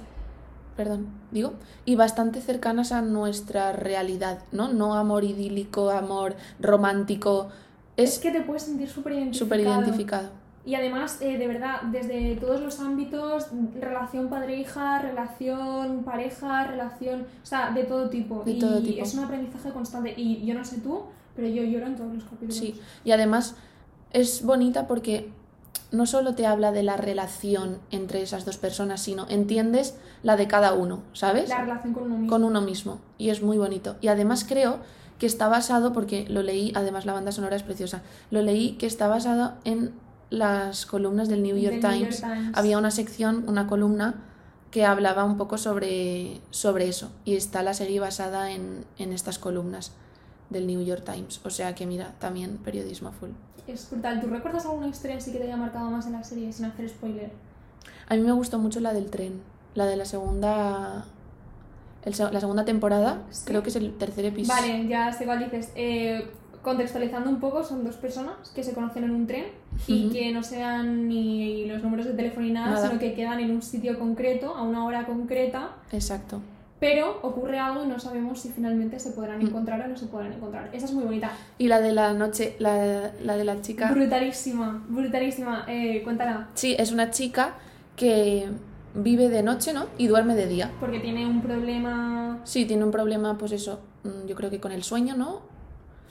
perdón, 0.77 1.07
digo, 1.31 1.53
y 1.85 1.95
bastante 1.95 2.41
cercanas 2.41 2.91
a 2.91 3.01
nuestra 3.01 3.71
realidad, 3.73 4.39
¿no? 4.51 4.67
No 4.73 4.95
amor 4.95 5.23
idílico, 5.23 5.89
amor 5.91 6.35
romántico, 6.59 7.49
Es 7.95 8.13
es 8.15 8.19
que 8.19 8.31
te 8.31 8.41
puedes 8.41 8.63
sentir 8.63 8.89
súper 8.89 9.13
identificado. 9.13 9.45
súper 9.45 9.59
identificado. 9.61 10.29
Y 10.65 10.75
además, 10.75 11.21
eh, 11.21 11.37
de 11.37 11.47
verdad, 11.47 11.81
desde 11.91 12.37
todos 12.37 12.61
los 12.61 12.79
ámbitos, 12.79 13.47
relación 13.79 14.29
padre-hija, 14.29 14.99
relación 14.99 16.03
pareja, 16.03 16.65
relación, 16.65 17.27
o 17.43 17.45
sea, 17.45 17.71
de 17.71 17.83
todo 17.83 18.09
tipo. 18.09 18.43
De 18.45 18.51
y 18.51 18.59
todo 18.59 18.81
tipo. 18.81 19.03
es 19.03 19.13
un 19.13 19.25
aprendizaje 19.25 19.71
constante. 19.71 20.13
Y 20.15 20.45
yo 20.45 20.53
no 20.53 20.63
sé 20.63 20.79
tú, 20.79 21.03
pero 21.35 21.47
yo 21.49 21.63
lloro 21.63 21.87
en 21.87 21.95
todos 21.97 22.13
los 22.13 22.23
capítulos. 22.23 22.55
Sí, 22.55 22.79
y 23.03 23.11
además 23.11 23.55
es 24.11 24.43
bonita 24.45 24.87
porque 24.87 25.31
no 25.91 26.05
solo 26.05 26.33
te 26.33 26.47
habla 26.47 26.71
de 26.71 26.83
la 26.83 26.95
relación 26.97 27.79
entre 27.91 28.21
esas 28.21 28.45
dos 28.45 28.57
personas, 28.57 29.01
sino 29.01 29.27
entiendes 29.29 29.95
la 30.23 30.37
de 30.37 30.47
cada 30.47 30.73
uno, 30.73 31.03
¿sabes? 31.11 31.49
La 31.49 31.61
relación 31.61 31.93
con 31.93 32.03
uno 32.03 32.15
mismo. 32.15 32.29
Con 32.29 32.43
uno 32.43 32.61
mismo. 32.61 32.99
Y 33.17 33.29
es 33.29 33.43
muy 33.43 33.57
bonito. 33.57 33.97
Y 33.99 34.07
además 34.07 34.45
creo 34.47 34.79
que 35.19 35.25
está 35.25 35.49
basado, 35.49 35.93
porque 35.93 36.25
lo 36.29 36.41
leí, 36.41 36.71
además 36.75 37.05
la 37.05 37.13
banda 37.13 37.31
sonora 37.31 37.55
es 37.55 37.63
preciosa, 37.63 38.01
lo 38.31 38.41
leí 38.41 38.73
que 38.73 38.87
está 38.87 39.07
basado 39.07 39.53
en 39.65 39.91
las 40.33 40.85
columnas 40.85 41.29
del 41.29 41.43
New 41.43 41.55
York, 41.57 41.75
Del 41.75 41.81
New 41.81 41.99
York 42.09 42.15
Times. 42.19 42.23
Había 42.53 42.77
una 42.77 42.91
sección, 42.91 43.45
una 43.47 43.67
columna 43.67 44.15
que 44.71 44.85
hablaba 44.85 45.23
un 45.23 45.37
poco 45.37 45.57
sobre, 45.59 46.41
sobre 46.49 46.87
eso. 46.87 47.11
Y 47.25 47.35
está 47.35 47.61
la 47.61 47.73
serie 47.75 47.99
basada 47.99 48.51
en, 48.51 48.85
en 48.97 49.13
estas 49.13 49.37
columnas 49.37 49.91
del 50.49 50.65
New 50.65 50.81
York 50.83 51.03
Times. 51.05 51.39
O 51.45 51.49
sea 51.51 51.75
que 51.75 51.85
mira, 51.85 52.13
también 52.19 52.57
periodismo 52.57 53.11
full. 53.11 53.29
Es 53.67 53.89
brutal. 53.91 54.19
¿Tú 54.19 54.27
recuerdas 54.27 54.65
alguna 54.65 54.87
historia 54.87 55.17
así 55.17 55.31
que 55.31 55.37
te 55.37 55.43
haya 55.45 55.57
marcado 55.57 55.89
más 55.91 56.05
en 56.07 56.13
la 56.13 56.23
serie 56.23 56.51
sin 56.51 56.65
hacer 56.65 56.89
spoiler? 56.89 57.31
A 58.09 58.15
mí 58.15 58.21
me 58.21 58.31
gustó 58.31 58.57
mucho 58.57 58.79
la 58.79 58.93
del 58.93 59.09
tren, 59.11 59.41
la 59.75 59.85
de 59.85 59.95
la 59.95 60.05
segunda, 60.05 61.05
el 62.03 62.13
la 62.31 62.39
segunda 62.39 62.65
temporada, 62.65 63.21
Sí. 63.29 63.43
creo 63.45 63.61
que 63.63 63.69
es 63.69 63.75
el 63.75 63.93
tercer 63.97 64.25
episodio. 64.25 64.61
Vale, 64.61 64.87
ya 64.87 65.13
sé 65.13 65.25
cuál 65.25 65.39
dices. 65.39 65.71
Eh, 65.75 66.29
contextualizando 66.63 67.29
un 67.29 67.39
poco, 67.39 67.63
son 67.63 67.83
dos 67.83 67.97
personas 67.97 68.49
que 68.55 68.63
se 68.63 68.73
conocen 68.73 69.03
en 69.03 69.11
un 69.11 69.27
tren 69.27 69.45
y 69.85 70.09
que 70.09 70.31
no 70.31 70.41
se 70.43 70.59
dan 70.59 71.07
ni 71.07 71.65
los 71.65 71.83
números 71.83 72.05
de 72.07 72.13
teléfono 72.13 72.45
ni 72.45 72.53
nada, 72.53 72.71
Nada. 72.71 72.87
sino 72.87 72.99
que 72.99 73.13
quedan 73.13 73.39
en 73.39 73.51
un 73.51 73.61
sitio 73.61 73.99
concreto, 73.99 74.55
a 74.55 74.63
una 74.63 74.85
hora 74.85 75.05
concreta, 75.05 75.71
Exacto. 75.91 76.39
pero 76.79 77.19
ocurre 77.21 77.59
algo 77.59 77.83
y 77.83 77.87
no 77.87 77.99
sabemos 77.99 78.39
si 78.39 78.49
finalmente 78.49 78.99
se 78.99 79.11
podrán 79.11 79.39
Mm. 79.39 79.47
encontrar 79.47 79.81
o 79.81 79.87
no 79.87 79.97
se 79.97 80.05
podrán 80.07 80.33
encontrar. 80.33 80.69
Esa 80.73 80.85
es 80.85 80.93
muy 80.93 81.03
bonita. 81.03 81.31
Y 81.57 81.67
la 81.67 81.79
de 81.81 81.91
la 81.91 82.13
noche, 82.13 82.55
la, 82.59 83.11
la 83.21 83.37
de 83.37 83.43
la 83.43 83.61
chica. 83.61 83.91
Brutalísima, 83.91 84.83
brutalísima. 84.87 85.65
Eh, 85.67 86.01
cuéntala. 86.03 86.47
Sí, 86.55 86.75
es 86.79 86.91
una 86.91 87.11
chica 87.11 87.55
que 87.95 88.47
vive 88.95 89.27
de 89.29 89.43
noche, 89.43 89.73
¿no? 89.73 89.85
Y 89.97 90.07
duerme 90.07 90.35
de 90.35 90.47
día. 90.47 90.71
Porque 90.79 90.99
tiene 90.99 91.25
un 91.27 91.41
problema. 91.41 92.39
Sí, 92.43 92.65
tiene 92.65 92.83
un 92.83 92.91
problema, 92.91 93.37
pues 93.37 93.51
eso, 93.51 93.79
mm, 94.03 94.27
yo 94.27 94.35
creo 94.35 94.49
que 94.49 94.59
con 94.59 94.71
el 94.71 94.83
sueño, 94.83 95.15
¿no? 95.17 95.41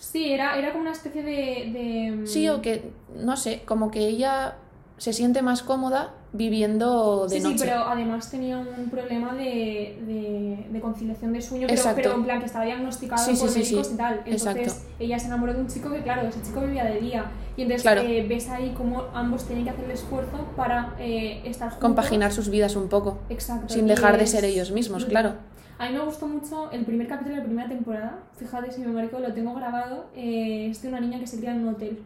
Sí, 0.02 0.32
era, 0.32 0.58
era 0.58 0.72
como 0.72 0.82
una 0.82 0.92
especie 0.92 1.22
de. 1.22 1.32
de- 1.72 2.26
Sí, 2.26 2.48
o 2.48 2.60
que, 2.60 2.82
no 3.14 3.36
sé, 3.36 3.62
como 3.64 3.90
que 3.92 4.00
ella 4.00 4.56
se 5.02 5.12
siente 5.12 5.42
más 5.42 5.64
cómoda 5.64 6.14
viviendo 6.32 7.24
de 7.24 7.30
Sí, 7.36 7.42
sí, 7.42 7.42
noche. 7.42 7.64
pero 7.64 7.80
además 7.88 8.30
tenía 8.30 8.56
un 8.58 8.88
problema 8.88 9.34
de, 9.34 9.98
de, 10.06 10.66
de 10.70 10.80
conciliación 10.80 11.32
de 11.32 11.42
sueño, 11.42 11.66
pero, 11.66 11.76
Exacto. 11.76 12.00
pero 12.04 12.14
en 12.14 12.22
plan 12.24 12.38
que 12.38 12.46
estaba 12.46 12.64
diagnosticado 12.64 13.24
Sí, 13.24 13.34
sí, 13.34 13.40
por 13.40 13.50
sí, 13.50 13.58
médicos 13.58 13.86
sí. 13.88 13.94
y 13.94 13.96
tal. 13.96 14.14
Entonces 14.24 14.46
Exacto. 14.46 14.94
ella 15.00 15.18
se 15.18 15.26
enamoró 15.26 15.54
de 15.54 15.60
un 15.62 15.66
chico 15.66 15.90
que, 15.90 16.02
claro, 16.02 16.22
ese 16.28 16.40
chico 16.42 16.60
vivía 16.60 16.84
de 16.84 17.00
día. 17.00 17.24
Y 17.56 17.62
entonces 17.62 17.82
Claro. 17.82 18.02
eh, 18.02 18.24
ves 18.28 18.48
ahí 18.48 18.72
cómo 18.76 19.02
ambos 19.12 19.44
tienen 19.44 19.64
que 19.64 19.70
hacer 19.70 19.84
el 19.86 19.90
esfuerzo 19.90 20.46
para 20.56 20.94
eh, 21.00 21.42
estar 21.46 21.70
juntos. 21.70 21.80
Compaginar 21.88 22.30
sus 22.32 22.48
vidas 22.48 22.76
un 22.76 22.88
poco. 22.88 23.18
Exacto. 23.28 23.74
sin 23.74 23.88
dejar 23.88 24.16
de 24.18 24.22
es 24.24 24.30
ser 24.30 24.44
ellos 24.44 24.70
mismos, 24.70 25.04
brutal. 25.04 25.22
claro. 25.24 25.38
A 25.80 25.88
mí 25.90 25.96
me 25.98 26.04
gustó 26.04 26.28
mucho 26.28 26.70
el 26.70 26.84
primer 26.84 27.08
capítulo 27.08 27.34
de 27.34 27.40
la 27.40 27.44
primera 27.46 27.68
temporada. 27.68 28.18
Fíjate 28.36 28.70
si 28.70 28.82
me 28.82 28.92
marco, 28.92 29.18
lo 29.18 29.32
tengo 29.34 29.52
grabado. 29.54 30.06
eh, 30.14 30.68
es 30.70 30.80
de 30.80 30.88
una 30.90 31.00
niña 31.00 31.18
que 31.18 31.26
se 31.26 31.38
cría 31.38 31.50
en 31.50 31.62
un 31.66 31.74
hotel. 31.74 31.98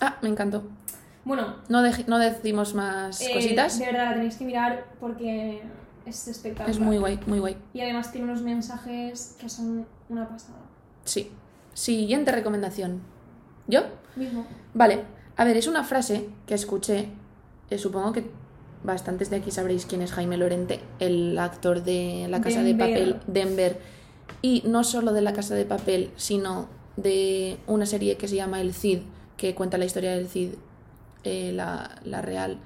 Ah, 0.00 0.16
me 0.22 0.30
encantó. 0.30 0.62
Bueno, 1.28 1.56
No, 1.68 1.82
decimos 2.18 2.74
más 2.74 3.20
eh, 3.20 3.30
cositas. 3.34 3.78
de 3.78 3.84
verdad 3.84 4.06
la 4.06 4.14
tenéis 4.14 4.36
que 4.36 4.46
mirar 4.46 4.86
porque 4.98 5.62
es 6.06 6.26
espectacular. 6.26 6.70
Es 6.70 6.80
muy 6.80 6.96
guay, 6.96 7.20
muy 7.26 7.38
guay. 7.38 7.56
Y 7.74 7.82
además 7.82 8.10
tiene 8.10 8.26
unos 8.28 8.40
mensajes 8.40 9.36
que 9.38 9.48
son 9.50 9.86
una 10.08 10.26
pasada. 10.26 10.58
Sí. 11.04 11.30
Siguiente 11.74 12.32
recomendación. 12.32 13.02
¿Yo? 13.66 13.82
Mismo. 14.16 14.46
Vale. 14.72 15.02
A 15.36 15.44
ver, 15.44 15.58
es 15.58 15.66
una 15.66 15.84
frase 15.84 16.30
que 16.46 16.54
escuché. 16.54 17.10
eh, 17.68 17.76
supongo 17.76 18.12
que 18.14 18.24
bastantes 18.82 19.28
de 19.28 19.36
aquí 19.36 19.50
sabréis 19.50 19.84
quién 19.84 20.00
es 20.00 20.12
Jaime 20.12 20.38
Lorente, 20.38 20.80
el 20.98 21.38
actor 21.38 21.82
de 21.84 22.26
La 22.30 22.40
Casa 22.40 22.62
Denver. 22.62 22.86
de 22.88 22.94
Papel, 23.12 23.20
Denver. 23.26 23.80
Y 24.40 24.62
no 24.66 24.82
solo 24.82 25.12
de 25.12 25.20
La 25.20 25.34
Casa 25.34 25.54
de 25.54 25.66
Papel, 25.66 26.10
sino 26.16 26.68
de 26.96 27.58
una 27.66 27.84
serie 27.84 28.16
que 28.16 28.28
se 28.28 28.36
llama 28.36 28.62
El 28.62 28.72
Cid, 28.72 29.00
que 29.36 29.54
cuenta 29.54 29.76
la 29.76 29.84
historia 29.84 30.12
del 30.12 30.26
Cid, 30.28 30.52
eh, 31.28 31.52
la, 31.52 32.00
la 32.04 32.22
real, 32.22 32.58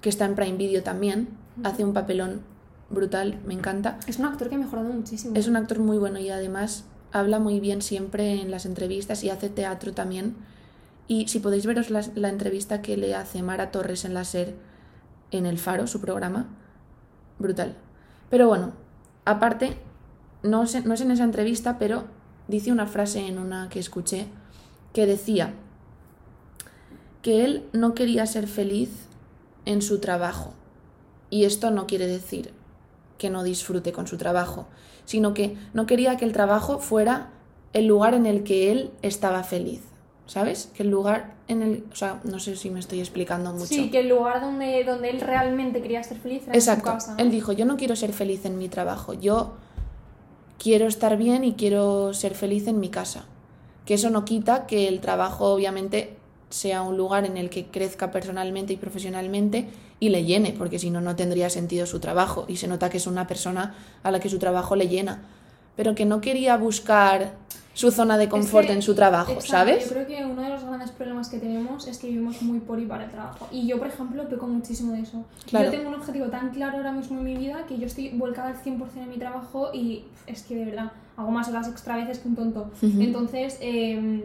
que 0.00 0.08
está 0.08 0.24
en 0.24 0.34
Prime 0.34 0.56
Video 0.56 0.82
también. 0.82 1.28
Hace 1.64 1.84
un 1.84 1.92
papelón 1.92 2.42
brutal, 2.90 3.40
me 3.46 3.54
encanta. 3.54 3.98
Es 4.06 4.18
un 4.18 4.26
actor 4.26 4.48
que 4.48 4.54
ha 4.54 4.58
mejorado 4.58 4.88
muchísimo. 4.88 5.34
Es 5.36 5.48
un 5.48 5.56
actor 5.56 5.78
muy 5.80 5.98
bueno 5.98 6.18
y 6.18 6.30
además 6.30 6.84
habla 7.12 7.38
muy 7.38 7.60
bien 7.60 7.82
siempre 7.82 8.40
en 8.40 8.50
las 8.50 8.66
entrevistas 8.66 9.22
y 9.24 9.30
hace 9.30 9.48
teatro 9.48 9.92
también. 9.92 10.36
Y 11.08 11.28
si 11.28 11.40
podéis 11.40 11.66
veros 11.66 11.90
la, 11.90 12.02
la 12.14 12.28
entrevista 12.28 12.80
que 12.80 12.96
le 12.96 13.14
hace 13.14 13.42
Mara 13.42 13.70
Torres 13.70 14.04
en 14.04 14.14
la 14.14 14.24
SER 14.24 14.54
en 15.30 15.46
El 15.46 15.58
Faro, 15.58 15.86
su 15.86 16.00
programa, 16.00 16.46
brutal. 17.38 17.76
Pero 18.30 18.48
bueno, 18.48 18.72
aparte, 19.24 19.76
no 20.42 20.62
es, 20.62 20.84
no 20.84 20.94
es 20.94 21.00
en 21.00 21.10
esa 21.10 21.24
entrevista, 21.24 21.78
pero 21.78 22.04
dice 22.48 22.72
una 22.72 22.86
frase 22.86 23.26
en 23.26 23.38
una 23.38 23.68
que 23.68 23.80
escuché 23.80 24.26
que 24.92 25.06
decía 25.06 25.54
que 27.22 27.44
él 27.44 27.64
no 27.72 27.94
quería 27.94 28.26
ser 28.26 28.46
feliz 28.46 28.90
en 29.64 29.80
su 29.80 30.00
trabajo. 30.00 30.52
Y 31.30 31.44
esto 31.44 31.70
no 31.70 31.86
quiere 31.86 32.06
decir 32.06 32.52
que 33.16 33.30
no 33.30 33.44
disfrute 33.44 33.92
con 33.92 34.06
su 34.06 34.18
trabajo, 34.18 34.66
sino 35.04 35.32
que 35.32 35.56
no 35.72 35.86
quería 35.86 36.16
que 36.16 36.24
el 36.24 36.32
trabajo 36.32 36.78
fuera 36.78 37.30
el 37.72 37.86
lugar 37.86 38.14
en 38.14 38.26
el 38.26 38.42
que 38.42 38.70
él 38.70 38.90
estaba 39.02 39.44
feliz. 39.44 39.80
¿Sabes? 40.26 40.70
Que 40.74 40.82
el 40.84 40.90
lugar 40.90 41.34
en 41.48 41.62
el... 41.62 41.84
O 41.92 41.96
sea, 41.96 42.20
no 42.24 42.38
sé 42.38 42.56
si 42.56 42.70
me 42.70 42.80
estoy 42.80 43.00
explicando 43.00 43.52
mucho. 43.52 43.66
Sí, 43.66 43.90
que 43.90 44.00
el 44.00 44.08
lugar 44.08 44.40
donde, 44.40 44.82
donde 44.84 45.10
él 45.10 45.20
realmente 45.20 45.82
quería 45.82 46.02
ser 46.02 46.18
feliz 46.18 46.44
era 46.44 46.54
Exacto. 46.54 46.90
en 46.90 47.00
su 47.00 47.06
casa. 47.06 47.14
Él 47.18 47.30
dijo, 47.30 47.52
yo 47.52 47.66
no 47.66 47.76
quiero 47.76 47.96
ser 47.96 48.12
feliz 48.12 48.44
en 48.44 48.56
mi 48.56 48.68
trabajo, 48.68 49.14
yo 49.14 49.54
quiero 50.58 50.86
estar 50.86 51.16
bien 51.16 51.44
y 51.44 51.54
quiero 51.54 52.14
ser 52.14 52.34
feliz 52.34 52.66
en 52.68 52.80
mi 52.80 52.88
casa. 52.88 53.26
Que 53.84 53.94
eso 53.94 54.10
no 54.10 54.24
quita 54.24 54.66
que 54.66 54.88
el 54.88 55.00
trabajo 55.00 55.52
obviamente 55.52 56.16
sea 56.52 56.82
un 56.82 56.96
lugar 56.96 57.24
en 57.24 57.36
el 57.36 57.48
que 57.50 57.66
crezca 57.66 58.10
personalmente 58.10 58.72
y 58.72 58.76
profesionalmente 58.76 59.68
y 60.00 60.10
le 60.10 60.24
llene, 60.24 60.54
porque 60.56 60.78
si 60.78 60.90
no, 60.90 61.00
no 61.00 61.16
tendría 61.16 61.48
sentido 61.48 61.86
su 61.86 61.98
trabajo. 61.98 62.44
Y 62.48 62.56
se 62.56 62.68
nota 62.68 62.90
que 62.90 62.98
es 62.98 63.06
una 63.06 63.26
persona 63.26 63.74
a 64.02 64.10
la 64.10 64.20
que 64.20 64.28
su 64.28 64.38
trabajo 64.38 64.76
le 64.76 64.88
llena. 64.88 65.22
Pero 65.76 65.94
que 65.94 66.04
no 66.04 66.20
quería 66.20 66.56
buscar 66.58 67.32
su 67.72 67.90
zona 67.90 68.18
de 68.18 68.28
confort 68.28 68.64
Es 68.64 68.70
que- 68.70 68.74
en 68.74 68.82
su 68.82 68.94
trabajo, 68.94 69.32
exacto, 69.32 69.50
¿sabes? 69.50 69.84
Yo 69.88 69.92
creo 69.94 70.06
que 70.06 70.24
uno 70.26 70.42
de 70.42 70.50
los 70.50 70.62
grandes 70.62 70.90
problemas 70.90 71.30
que 71.30 71.38
tenemos 71.38 71.86
es 71.88 71.96
que 71.96 72.08
vivimos 72.08 72.42
muy 72.42 72.58
por 72.60 72.78
y 72.78 72.84
para 72.84 73.04
el 73.04 73.10
trabajo. 73.10 73.48
Y 73.50 73.66
yo, 73.66 73.78
por 73.78 73.86
ejemplo, 73.86 74.28
peco 74.28 74.46
muchísimo 74.46 74.92
de 74.92 75.00
eso. 75.00 75.24
Claro. 75.48 75.66
Yo 75.72 75.78
tengo 75.78 75.88
un 75.88 75.94
objetivo 75.94 76.26
tan 76.26 76.50
claro 76.50 76.76
ahora 76.76 76.92
mismo 76.92 77.16
en 77.18 77.24
mi 77.24 77.34
vida 77.34 77.64
que 77.66 77.78
yo 77.78 77.86
estoy 77.86 78.10
volcada 78.10 78.48
al 78.50 78.56
100% 78.56 79.04
en 79.04 79.08
mi 79.08 79.16
trabajo 79.16 79.70
y 79.72 80.04
es 80.26 80.42
que 80.42 80.56
de 80.56 80.64
verdad 80.66 80.92
hago 81.16 81.30
más 81.30 81.48
horas 81.48 81.66
extra 81.68 81.96
veces 81.96 82.18
que 82.18 82.28
un 82.28 82.36
tonto. 82.36 82.70
Ujú. 82.82 83.00
Entonces, 83.00 83.56
eh, 83.62 84.24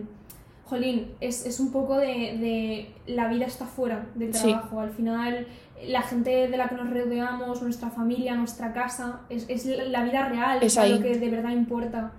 jolín, 0.70 1.12
es, 1.22 1.46
es 1.46 1.60
un 1.60 1.72
poco 1.72 1.98
de, 1.98 2.08
de 2.08 2.92
la 3.08 3.28
vida 3.28 3.46
está 3.46 3.66
fuera 3.66 4.08
del 4.16 4.34
Sí. 4.34 4.44
trabajo. 4.50 4.80
Al 4.80 4.92
final, 4.92 5.48
la 5.88 6.02
gente 6.02 6.48
de 6.48 6.58
la 6.58 6.68
que 6.70 6.76
nos 6.76 6.90
rodeamos, 6.90 7.62
nuestra 7.62 7.90
familia, 7.90 8.36
nuestra 8.36 8.74
casa, 8.74 9.22
es, 9.30 9.46
es 9.50 9.66
la 9.66 10.04
vida 10.04 10.28
real, 10.30 10.60
Es 10.62 10.78
ahí. 10.78 10.94
lo 10.94 11.02
que 11.02 11.18
de 11.18 11.30
verdad 11.30 11.52
importa. 11.52 12.12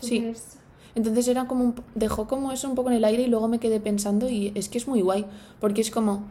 Sí. 0.00 0.16
Entonces, 0.18 0.56
Entonces 0.94 1.28
era 1.28 1.46
como 1.46 1.64
un- 1.64 1.74
dejó 1.94 2.26
como 2.26 2.50
eso 2.52 2.68
un 2.68 2.74
poco 2.74 2.90
en 2.90 2.96
el 2.96 3.04
aire 3.04 3.22
y 3.22 3.26
luego 3.28 3.46
me 3.48 3.58
quedé 3.60 3.78
pensando 3.80 4.28
y 4.28 4.50
es 4.56 4.68
que 4.68 4.76
es 4.78 4.88
muy 4.88 5.02
guay, 5.02 5.24
porque 5.60 5.80
es 5.82 5.90
como 5.90 6.24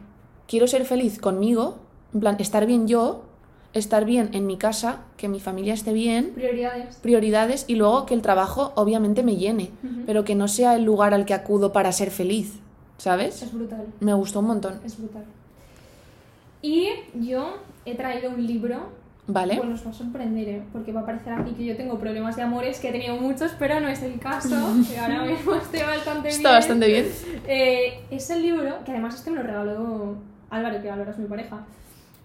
quiero 0.46 0.66
ser 0.66 0.84
feliz 0.84 1.18
conmigo, 1.18 1.78
en 2.12 2.20
plan 2.20 2.36
estar 2.40 2.66
bien 2.66 2.86
yo, 2.86 3.22
estar 3.72 4.04
bien 4.04 4.30
en 4.32 4.46
mi 4.46 4.56
casa, 4.56 5.00
que 5.16 5.28
mi 5.28 5.40
familia 5.40 5.74
esté 5.74 5.92
bien, 5.92 6.32
prioridades. 6.34 6.96
prioridades 6.96 7.64
y 7.68 7.76
luego 7.76 8.06
que 8.06 8.14
el 8.14 8.22
trabajo 8.22 8.72
obviamente 8.74 9.22
me 9.22 9.36
llene, 9.36 9.70
pero 10.06 10.24
que 10.24 10.34
no 10.34 10.48
sea 10.48 10.74
el 10.74 10.84
lugar 10.84 11.14
al 11.14 11.24
que 11.24 11.34
acudo 11.34 11.72
para 11.72 11.92
ser 11.92 12.10
feliz, 12.10 12.58
¿sabes? 12.98 13.42
Es 13.42 13.52
brutal, 13.52 13.86
Me 14.00 14.14
gustó 14.14 14.40
un 14.40 14.46
montón. 14.46 14.80
es 14.84 14.98
brutal. 14.98 15.24
Y 16.62 16.88
yo 17.14 17.56
he 17.86 17.94
traído 17.94 18.30
un 18.30 18.46
libro 18.46 19.00
Vale. 19.32 19.56
Pues 19.58 19.68
nos 19.68 19.86
va 19.86 19.90
a 19.90 19.92
sorprender, 19.92 20.48
¿eh? 20.48 20.62
porque 20.72 20.92
va 20.92 21.02
a 21.02 21.06
parecer 21.06 21.32
aquí 21.32 21.52
que 21.52 21.64
yo 21.64 21.76
tengo 21.76 21.98
problemas 21.98 22.34
de 22.34 22.42
amores, 22.42 22.80
que 22.80 22.88
he 22.88 22.92
tenido 22.92 23.16
muchos, 23.16 23.52
pero 23.58 23.78
no 23.78 23.88
es 23.88 24.02
el 24.02 24.18
caso, 24.18 24.48
que 24.90 24.98
ahora 24.98 25.24
mismo 25.24 25.54
estoy 25.54 25.80
bastante 25.82 26.28
bien. 26.28 26.36
Está 26.36 26.50
bastante 26.50 26.86
bien. 26.88 27.06
Eh, 27.46 28.00
es 28.10 28.28
el 28.30 28.42
libro, 28.42 28.78
que 28.84 28.90
además 28.90 29.14
este 29.14 29.30
me 29.30 29.36
lo 29.36 29.42
regaló 29.44 30.16
Álvaro, 30.50 30.82
que 30.82 30.90
ahora 30.90 31.10
es 31.10 31.18
mi 31.18 31.26
pareja. 31.28 31.60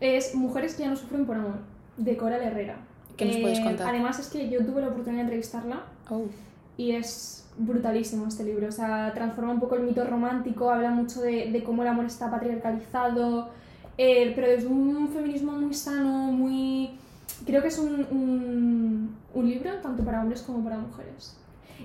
Es 0.05 0.35
Mujeres 0.35 0.75
que 0.75 0.83
ya 0.83 0.89
no 0.89 0.95
sufren 0.95 1.25
por 1.25 1.35
amor, 1.37 1.55
de 1.97 2.15
Coral 2.17 2.41
Herrera. 2.41 2.75
¿Qué 3.17 3.25
nos 3.25 3.37
puedes 3.37 3.59
Eh, 3.59 3.63
contar? 3.63 3.87
Además 3.89 4.19
es 4.19 4.27
que 4.27 4.49
yo 4.49 4.63
tuve 4.65 4.81
la 4.81 4.87
oportunidad 4.89 5.17
de 5.19 5.21
entrevistarla 5.23 5.83
Oh. 6.09 6.25
y 6.77 6.91
es 6.91 7.45
brutalísimo 7.57 8.27
este 8.27 8.43
libro. 8.43 8.67
O 8.67 8.71
sea, 8.71 9.11
transforma 9.13 9.51
un 9.53 9.59
poco 9.59 9.75
el 9.75 9.83
mito 9.83 10.03
romántico, 10.03 10.69
habla 10.69 10.91
mucho 10.91 11.21
de, 11.21 11.49
de 11.51 11.63
cómo 11.63 11.81
el 11.83 11.87
amor 11.87 12.05
está 12.05 12.29
patriarcalizado, 12.29 13.49
eh, 13.97 14.33
pero 14.35 14.47
desde 14.47 14.67
un 14.67 15.07
feminismo 15.09 15.53
muy 15.53 15.73
sano, 15.73 16.31
muy... 16.31 16.91
Creo 17.45 17.61
que 17.61 17.69
es 17.69 17.79
un, 17.79 18.05
un, 18.11 19.15
un 19.33 19.49
libro 19.49 19.71
tanto 19.81 20.03
para 20.03 20.21
hombres 20.21 20.41
como 20.41 20.63
para 20.63 20.77
mujeres. 20.77 21.35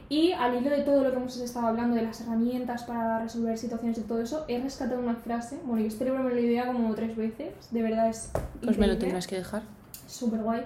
Y 0.08 0.32
al 0.32 0.56
hilo 0.56 0.70
de 0.70 0.82
todo 0.82 1.02
lo 1.04 1.10
que 1.10 1.16
hemos 1.16 1.36
estado 1.36 1.66
hablando, 1.68 1.94
de 1.96 2.02
las 2.02 2.20
herramientas 2.20 2.84
para 2.84 3.20
resolver 3.20 3.56
situaciones 3.58 3.98
y 3.98 4.02
todo 4.02 4.20
eso, 4.20 4.44
he 4.48 4.60
rescatado 4.60 5.00
una 5.00 5.14
frase. 5.14 5.58
Bueno, 5.64 5.82
yo 5.82 5.88
este 5.88 6.04
libro 6.04 6.22
me 6.22 6.34
lo 6.34 6.40
ya 6.40 6.66
como 6.66 6.94
tres 6.94 7.16
veces, 7.16 7.52
de 7.70 7.82
verdad 7.82 8.08
es. 8.08 8.30
Pues 8.32 8.42
me 8.62 8.66
lo 8.66 8.70
increíble. 8.72 8.96
tendrás 8.96 9.26
que 9.26 9.36
dejar. 9.36 9.62
Súper 10.06 10.40
guay. 10.40 10.62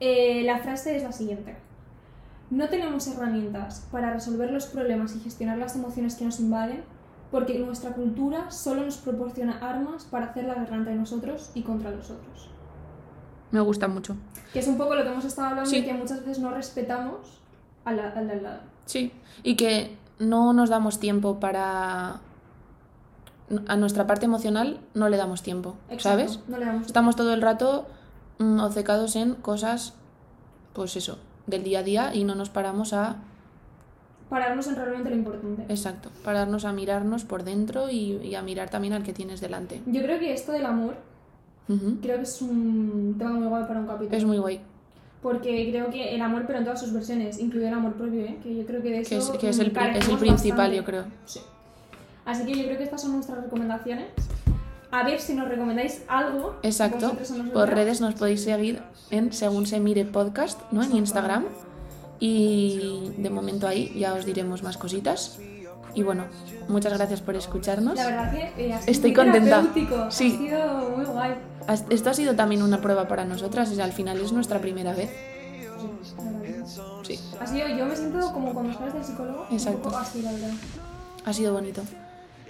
Eh, 0.00 0.42
la 0.44 0.58
frase 0.58 0.96
es 0.96 1.02
la 1.02 1.12
siguiente. 1.12 1.56
No 2.50 2.68
tenemos 2.68 3.06
herramientas 3.08 3.86
para 3.90 4.12
resolver 4.12 4.50
los 4.52 4.66
problemas 4.66 5.16
y 5.16 5.20
gestionar 5.20 5.58
las 5.58 5.74
emociones 5.74 6.14
que 6.14 6.24
nos 6.24 6.38
invaden 6.38 6.82
porque 7.32 7.58
nuestra 7.58 7.90
cultura 7.90 8.52
solo 8.52 8.84
nos 8.84 8.98
proporciona 8.98 9.58
armas 9.58 10.04
para 10.04 10.26
hacer 10.26 10.44
la 10.44 10.54
guerra 10.54 10.76
entre 10.76 10.94
nosotros 10.94 11.50
y 11.54 11.62
contra 11.62 11.90
los 11.90 12.10
otros. 12.10 12.50
Me 13.50 13.60
gusta 13.60 13.88
mucho. 13.88 14.16
Que 14.52 14.60
es 14.60 14.68
un 14.68 14.76
poco 14.78 14.94
lo 14.94 15.02
que 15.02 15.08
hemos 15.10 15.24
estado 15.24 15.48
hablando 15.48 15.68
Sí. 15.70 15.80
de 15.80 15.86
que 15.86 15.94
muchas 15.94 16.20
veces 16.20 16.38
no 16.38 16.50
respetamos 16.50 17.40
al, 17.86 18.00
al 18.00 18.26
de 18.26 18.32
al 18.34 18.42
lado. 18.42 18.60
Sí. 18.84 19.12
Y 19.42 19.56
que 19.56 19.96
no 20.18 20.52
nos 20.52 20.68
damos 20.68 21.00
tiempo 21.00 21.40
para... 21.40 22.20
A 23.68 23.76
nuestra 23.76 24.08
parte 24.08 24.26
emocional 24.26 24.80
no 24.92 25.08
le 25.08 25.16
damos 25.16 25.42
tiempo, 25.42 25.76
Exacto, 25.88 26.00
¿sabes? 26.02 26.40
No 26.48 26.58
le 26.58 26.64
damos 26.64 26.86
Estamos 26.86 27.14
todo 27.14 27.32
el 27.32 27.40
rato 27.40 27.86
mm, 28.38 28.58
obcecados 28.58 29.14
en 29.14 29.36
cosas, 29.36 29.94
pues 30.72 30.96
eso, 30.96 31.20
del 31.46 31.62
día 31.62 31.78
a 31.78 31.82
día 31.84 32.12
y 32.12 32.24
no 32.24 32.34
nos 32.34 32.50
paramos 32.50 32.92
a, 32.92 33.18
pararnos 34.28 34.66
en 34.66 34.74
realmente 34.74 35.10
lo 35.10 35.16
importante. 35.16 35.64
exacto, 35.68 36.10
pararnos 36.24 36.64
a 36.64 36.72
mirarnos 36.72 37.24
por 37.24 37.44
dentro 37.44 37.88
y, 37.88 38.16
y 38.16 38.34
a 38.34 38.42
mirar 38.42 38.68
también 38.68 38.94
al 38.94 39.04
que 39.04 39.12
tienes 39.12 39.40
delante. 39.40 39.80
Yo 39.86 40.02
creo 40.02 40.18
que 40.18 40.32
esto 40.32 40.50
del 40.50 40.66
amor, 40.66 40.96
creo 42.02 42.16
que 42.16 42.22
es 42.22 42.42
un 42.42 43.14
tema 43.16 43.30
muy 43.30 43.46
guay 43.46 43.62
para 43.62 43.78
un 43.78 43.86
capítulo. 43.86 44.16
Es 44.16 44.24
muy 44.24 44.38
guay. 44.38 44.60
Porque 45.26 45.70
creo 45.72 45.90
que 45.90 46.14
el 46.14 46.22
amor, 46.22 46.44
pero 46.46 46.60
en 46.60 46.64
todas 46.64 46.78
sus 46.78 46.92
versiones, 46.92 47.40
incluido 47.40 47.66
el 47.66 47.74
amor 47.74 47.94
propio, 47.94 48.20
¿eh? 48.20 48.38
que 48.44 48.54
yo 48.54 48.64
creo 48.64 48.80
que 48.80 48.90
de 48.90 49.00
eso 49.00 49.10
Que 49.10 49.16
es, 49.16 49.30
que 49.30 49.48
es 49.48 49.58
el, 49.58 49.66
es 49.76 50.06
principal, 50.20 50.30
bastante. 50.30 50.76
yo 50.76 50.84
creo. 50.84 51.04
Sí. 51.24 51.40
Así 52.24 52.46
que 52.46 52.56
yo 52.56 52.62
creo 52.62 52.78
que 52.78 52.84
estas 52.84 53.02
son 53.02 53.14
nuestras 53.14 53.42
recomendaciones. 53.42 54.06
A 54.92 55.02
ver 55.02 55.20
si 55.20 55.34
nos 55.34 55.48
recomendáis 55.48 56.04
algo. 56.06 56.54
Exacto. 56.62 57.16
Por 57.52 57.70
redes 57.70 58.00
nos 58.00 58.14
podéis 58.14 58.44
seguir 58.44 58.80
en 59.10 59.32
Según 59.32 59.66
se 59.66 59.80
mire 59.80 60.04
podcast, 60.04 60.60
¿no? 60.70 60.84
En 60.84 60.94
Instagram. 60.94 61.46
Y 62.20 63.10
de 63.16 63.28
momento 63.28 63.66
ahí 63.66 63.92
ya 63.98 64.14
os 64.14 64.26
diremos 64.26 64.62
más 64.62 64.76
cositas. 64.76 65.40
Y 65.96 66.02
bueno, 66.02 66.26
muchas 66.68 66.92
gracias 66.92 67.22
por 67.22 67.34
escucharnos. 67.36 67.96
La 67.96 68.04
verdad 68.06 68.30
que 68.30 68.66
eh, 68.66 68.72
ha 68.74 68.80
sido 68.80 68.92
Estoy 68.92 69.14
contenta. 69.14 69.66
Sí. 70.10 70.34
Ha 70.34 70.38
sido 70.38 70.90
muy 70.94 71.04
guay. 71.06 71.34
Esto 71.88 72.10
ha 72.10 72.14
sido 72.14 72.36
también 72.36 72.62
una 72.62 72.82
prueba 72.82 73.08
para 73.08 73.24
nosotras, 73.24 73.72
y 73.72 73.80
al 73.80 73.92
final 73.92 74.20
es 74.20 74.30
nuestra 74.30 74.60
primera 74.60 74.92
vez. 74.92 75.10
Sí. 77.02 77.18
Ha 77.40 77.46
sido, 77.46 77.68
yo 77.68 77.86
me 77.86 77.96
siento 77.96 78.30
como 78.30 78.52
cuando 78.52 78.74
sales 78.74 78.92
del 78.92 79.04
psicólogo. 79.04 79.46
Exacto. 79.50 79.78
Un 79.78 79.84
poco 79.84 79.96
así, 79.96 80.20
la 80.20 80.32
verdad. 80.32 80.50
ha 81.24 81.32
sido 81.32 81.54
bonito. 81.54 81.80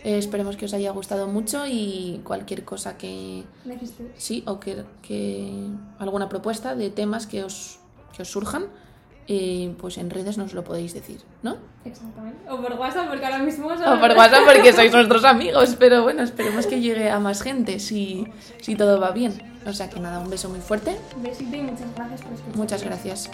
Eh, 0.02 0.18
esperemos 0.18 0.56
que 0.56 0.64
os 0.64 0.74
haya 0.74 0.90
gustado 0.90 1.28
mucho 1.28 1.66
y 1.68 2.20
cualquier 2.24 2.64
cosa 2.64 2.98
que 2.98 3.44
sí 4.16 4.42
o 4.46 4.58
que, 4.58 4.84
que 5.02 5.68
alguna 6.00 6.28
propuesta 6.28 6.74
de 6.74 6.90
temas 6.90 7.28
que 7.28 7.44
os, 7.44 7.78
que 8.14 8.22
os 8.22 8.28
surjan, 8.28 8.66
eh, 9.28 9.74
pues 9.78 9.98
en 9.98 10.10
redes 10.10 10.38
nos 10.38 10.54
lo 10.54 10.62
podéis 10.62 10.94
decir, 10.94 11.20
¿no? 11.42 11.56
Exactamente. 11.84 12.38
O 12.48 12.60
por 12.60 12.72
WhatsApp, 12.74 13.08
porque 13.08 13.24
ahora 13.24 13.38
mismo. 13.38 13.66
O 13.66 14.00
por 14.00 14.12
WhatsApp 14.12 14.44
porque 14.46 14.72
sois 14.72 14.92
nuestros 14.92 15.24
amigos, 15.24 15.76
pero 15.78 16.02
bueno, 16.02 16.22
esperemos 16.22 16.66
que 16.66 16.80
llegue 16.80 17.10
a 17.10 17.18
más 17.18 17.42
gente 17.42 17.78
si, 17.78 18.26
si 18.60 18.76
todo 18.76 19.00
va 19.00 19.10
bien. 19.10 19.32
O 19.66 19.72
sea 19.72 19.90
que 19.90 19.98
nada, 19.98 20.20
un 20.20 20.30
beso 20.30 20.48
muy 20.48 20.60
fuerte. 20.60 20.96
Besito 21.16 21.56
y 21.56 21.62
muchas 21.62 21.92
gracias 21.96 22.22
por 22.22 22.32
escuchar. 22.32 22.56
Muchas 22.56 22.82
gracias. 22.84 23.30